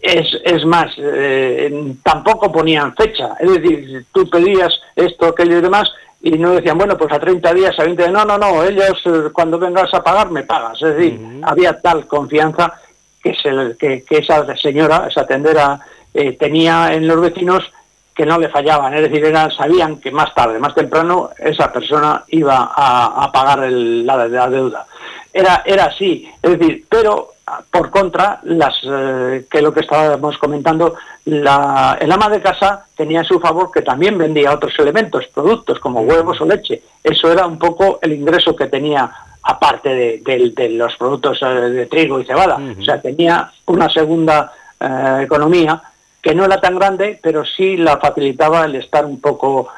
Es, 0.00 0.26
es 0.44 0.64
más, 0.64 0.92
eh, 0.98 1.94
tampoco 2.02 2.50
ponían 2.50 2.94
fecha. 2.94 3.34
Es 3.38 3.52
decir, 3.52 4.06
tú 4.12 4.28
pedías 4.28 4.80
esto, 4.96 5.26
aquello 5.26 5.58
y 5.58 5.60
demás, 5.60 5.90
y 6.22 6.32
no 6.32 6.52
decían, 6.52 6.76
bueno, 6.76 6.96
pues 6.96 7.12
a 7.12 7.18
30 7.18 7.54
días, 7.54 7.78
a 7.78 7.84
20 7.84 8.02
días, 8.02 8.12
no, 8.12 8.24
no, 8.24 8.36
no, 8.36 8.62
ellos 8.62 9.00
eh, 9.06 9.30
cuando 9.32 9.58
vengas 9.58 9.92
a 9.94 10.02
pagar 10.02 10.30
me 10.30 10.42
pagas. 10.42 10.80
Es 10.82 10.96
decir, 10.96 11.20
había 11.42 11.80
tal 11.80 12.06
confianza 12.06 12.74
que, 13.22 13.34
se, 13.34 13.76
que, 13.78 14.04
esa 14.10 14.56
señora, 14.56 15.06
esa 15.08 15.26
tendera, 15.26 15.80
eh, 16.12 16.32
tenía 16.32 16.92
en 16.92 17.06
los 17.06 17.20
vecinos 17.20 17.70
que 18.14 18.26
no 18.26 18.38
le 18.38 18.48
fallaban. 18.48 18.94
Es 18.94 19.02
decir, 19.02 19.24
eran, 19.24 19.50
sabían 19.50 19.98
que 20.00 20.10
más 20.10 20.34
tarde, 20.34 20.58
más 20.58 20.74
temprano, 20.74 21.30
esa 21.38 21.72
persona 21.72 22.24
iba 22.28 22.72
a, 22.74 23.30
pagar 23.32 23.60
la, 23.70 24.28
la, 24.28 24.48
deuda. 24.48 24.86
Era, 25.32 25.62
era 25.64 25.84
así. 25.84 26.28
Es 26.42 26.58
decir, 26.58 26.84
pero 26.88 27.34
por 27.70 27.90
contra, 27.90 28.40
las 28.44 28.74
eh, 28.84 29.46
que 29.50 29.62
lo 29.62 29.72
que 29.72 29.80
estábamos 29.80 30.38
comentando, 30.38 30.94
la, 31.24 31.98
el 32.00 32.10
ama 32.10 32.28
de 32.28 32.40
casa 32.40 32.86
tenía 32.96 33.20
a 33.20 33.24
su 33.24 33.40
favor 33.40 33.70
que 33.70 33.82
también 33.82 34.16
vendía 34.18 34.52
otros 34.52 34.78
elementos, 34.78 35.26
productos 35.28 35.78
como 35.78 36.00
huevos 36.02 36.40
o 36.40 36.46
leche. 36.46 36.82
Eso 37.02 37.30
era 37.30 37.46
un 37.46 37.58
poco 37.58 37.98
el 38.02 38.12
ingreso 38.12 38.54
que 38.54 38.66
tenía 38.66 39.10
aparte 39.42 40.20
de, 40.24 40.68
los 40.70 40.96
productos 40.96 41.40
eh, 41.42 41.46
de 41.46 41.86
trigo 41.86 42.20
y 42.20 42.24
cebada. 42.24 42.58
O 42.78 42.82
sea, 42.82 43.00
tenía 43.00 43.50
una 43.66 43.88
segunda 43.88 44.52
eh, 44.78 45.20
economía 45.22 45.82
que 46.22 46.34
no 46.34 46.44
era 46.44 46.60
tan 46.60 46.76
grande, 46.76 47.18
pero 47.22 47.44
sí 47.44 47.76
la 47.76 47.98
facilitaba 47.98 48.64
el 48.64 48.74
estar 48.76 49.04
un 49.04 49.20
poco 49.20 49.68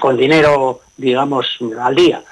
con 0.00 0.16
dinero, 0.16 0.80
digamos, 0.96 1.46
al 1.80 1.94
día. 1.94 2.22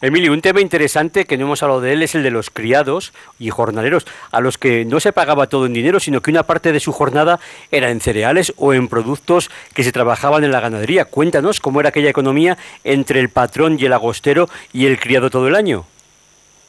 Emilio, 0.00 0.32
un 0.32 0.40
tema 0.40 0.60
interesante 0.60 1.24
que 1.24 1.36
no 1.36 1.46
hemos 1.46 1.60
hablado 1.64 1.80
de 1.80 1.92
él 1.92 2.02
es 2.04 2.14
el 2.14 2.22
de 2.22 2.30
los 2.30 2.50
criados 2.50 3.12
y 3.40 3.50
jornaleros, 3.50 4.06
a 4.30 4.40
los 4.40 4.56
que 4.56 4.84
no 4.84 5.00
se 5.00 5.12
pagaba 5.12 5.48
todo 5.48 5.66
en 5.66 5.72
dinero, 5.72 5.98
sino 5.98 6.20
que 6.20 6.30
una 6.30 6.44
parte 6.44 6.70
de 6.70 6.78
su 6.78 6.92
jornada 6.92 7.40
era 7.72 7.90
en 7.90 8.00
cereales 8.00 8.52
o 8.58 8.72
en 8.72 8.86
productos 8.86 9.50
que 9.74 9.82
se 9.82 9.90
trabajaban 9.90 10.44
en 10.44 10.52
la 10.52 10.60
ganadería. 10.60 11.06
Cuéntanos 11.06 11.58
cómo 11.58 11.80
era 11.80 11.88
aquella 11.88 12.10
economía 12.10 12.56
entre 12.84 13.18
el 13.18 13.28
patrón 13.28 13.76
y 13.80 13.86
el 13.86 13.92
agostero 13.92 14.48
y 14.72 14.86
el 14.86 15.00
criado 15.00 15.30
todo 15.30 15.48
el 15.48 15.56
año. 15.56 15.84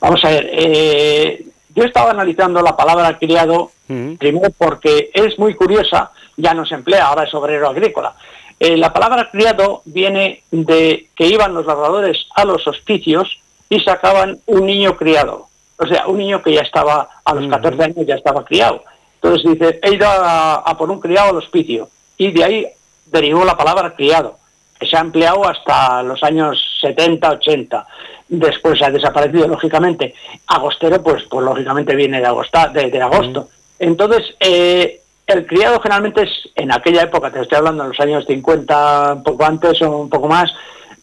Vamos 0.02 0.26
a 0.26 0.30
ver, 0.30 0.50
eh, 0.52 1.46
yo 1.76 1.84
estaba 1.84 2.10
analizando 2.10 2.64
la 2.64 2.76
palabra 2.76 3.20
criado, 3.20 3.72
primero 4.18 4.52
porque 4.58 5.10
es 5.14 5.40
muy 5.40 5.56
curiosa, 5.56 6.12
ya 6.38 6.54
no 6.54 6.66
se 6.66 6.76
emplea, 6.76 7.08
ahora 7.08 7.24
es 7.24 7.34
obrero 7.34 7.70
agrícola. 7.70 8.14
Eh, 8.60 8.78
la 8.78 8.92
palabra 8.92 9.30
criado 9.32 9.82
viene 9.86 10.44
de 10.52 11.08
que 11.16 11.28
iban 11.28 11.54
los 11.54 11.66
labradores 11.66 12.28
a 12.36 12.46
los 12.46 12.68
hospicios 12.68 13.40
y 13.70 13.80
sacaban 13.80 14.40
un 14.48 14.66
niño 14.66 14.98
criado. 14.98 15.48
O 15.78 15.88
sea, 15.88 16.08
un 16.08 16.18
niño 16.18 16.42
que 16.42 16.54
ya 16.54 16.62
estaba, 16.62 17.08
a 17.24 17.34
los 17.34 17.50
14 17.50 17.84
años 17.84 18.06
ya 18.06 18.16
estaba 18.16 18.44
criado. 18.44 18.84
Entonces 19.22 19.52
dice, 19.52 19.80
he 19.82 19.94
ido 19.94 20.08
a, 20.10 20.76
por 20.78 20.92
un 20.92 21.00
criado 21.00 21.30
al 21.30 21.38
hospicio. 21.38 21.90
Y 22.18 22.32
de 22.32 22.44
ahí 22.44 22.68
derivó 23.06 23.46
la 23.46 23.56
palabra 23.56 23.96
criado, 23.96 24.38
que 24.78 24.86
se 24.86 24.98
ha 24.98 25.02
empleado 25.02 25.48
hasta 25.48 26.04
los 26.04 26.22
años 26.24 26.62
70, 26.82 27.32
80. 27.32 27.88
Después 28.28 28.82
ha 28.82 28.92
desaparecido, 28.92 29.48
lógicamente. 29.48 30.14
Agostero, 30.48 31.02
pues, 31.02 31.24
pues 31.30 31.46
lógicamente 31.46 31.96
viene 31.96 32.20
de, 32.20 32.28
agosta, 32.28 32.68
de, 32.68 33.02
agosto. 33.02 33.48
Entonces, 33.80 34.36
eh, 34.40 35.02
el 35.26 35.46
criado 35.48 35.80
generalmente 35.80 36.24
es, 36.24 36.50
en 36.56 36.72
aquella 36.72 37.04
época, 37.04 37.32
te 37.32 37.42
estoy 37.42 37.58
hablando 37.58 37.84
en 37.84 37.90
los 37.90 38.00
años 38.00 38.26
50, 38.26 39.14
un 39.14 39.24
poco 39.24 39.46
antes 39.46 39.82
o 39.82 39.98
un 39.98 40.10
poco 40.10 40.28
más, 40.28 40.52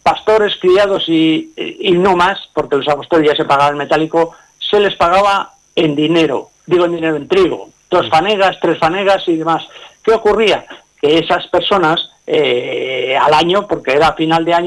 pastores, 0.03 0.55
criados 0.61 1.03
y, 1.09 1.53
no 1.93 2.15
más, 2.15 2.39
porque 2.53 2.77
los 2.77 2.87
apóstoles 2.87 3.29
ya 3.29 3.35
se 3.35 3.45
pagaban 3.45 3.73
en 3.73 3.79
metálico, 3.79 4.33
se 4.59 4.79
les 4.79 4.95
pagaba 4.95 5.53
en 5.75 5.95
dinero, 5.95 6.49
digo 6.65 6.85
en 6.85 6.95
dinero, 6.95 7.15
en 7.17 7.27
trigo, 7.27 7.69
dos 7.89 8.09
fanegas, 8.09 8.57
tres 8.61 8.77
fanegas 8.77 9.27
y 9.27 9.35
demás. 9.35 9.67
¿Qué 10.03 10.11
ocurría? 10.11 10.65
Que 11.01 11.19
esas 11.19 11.47
personas 11.47 12.09
eh, 12.25 13.17
al 13.19 13.33
año, 13.33 13.67
porque 13.67 13.93
era 13.93 14.13
final 14.13 14.45
de 14.45 14.53
año, 14.53 14.65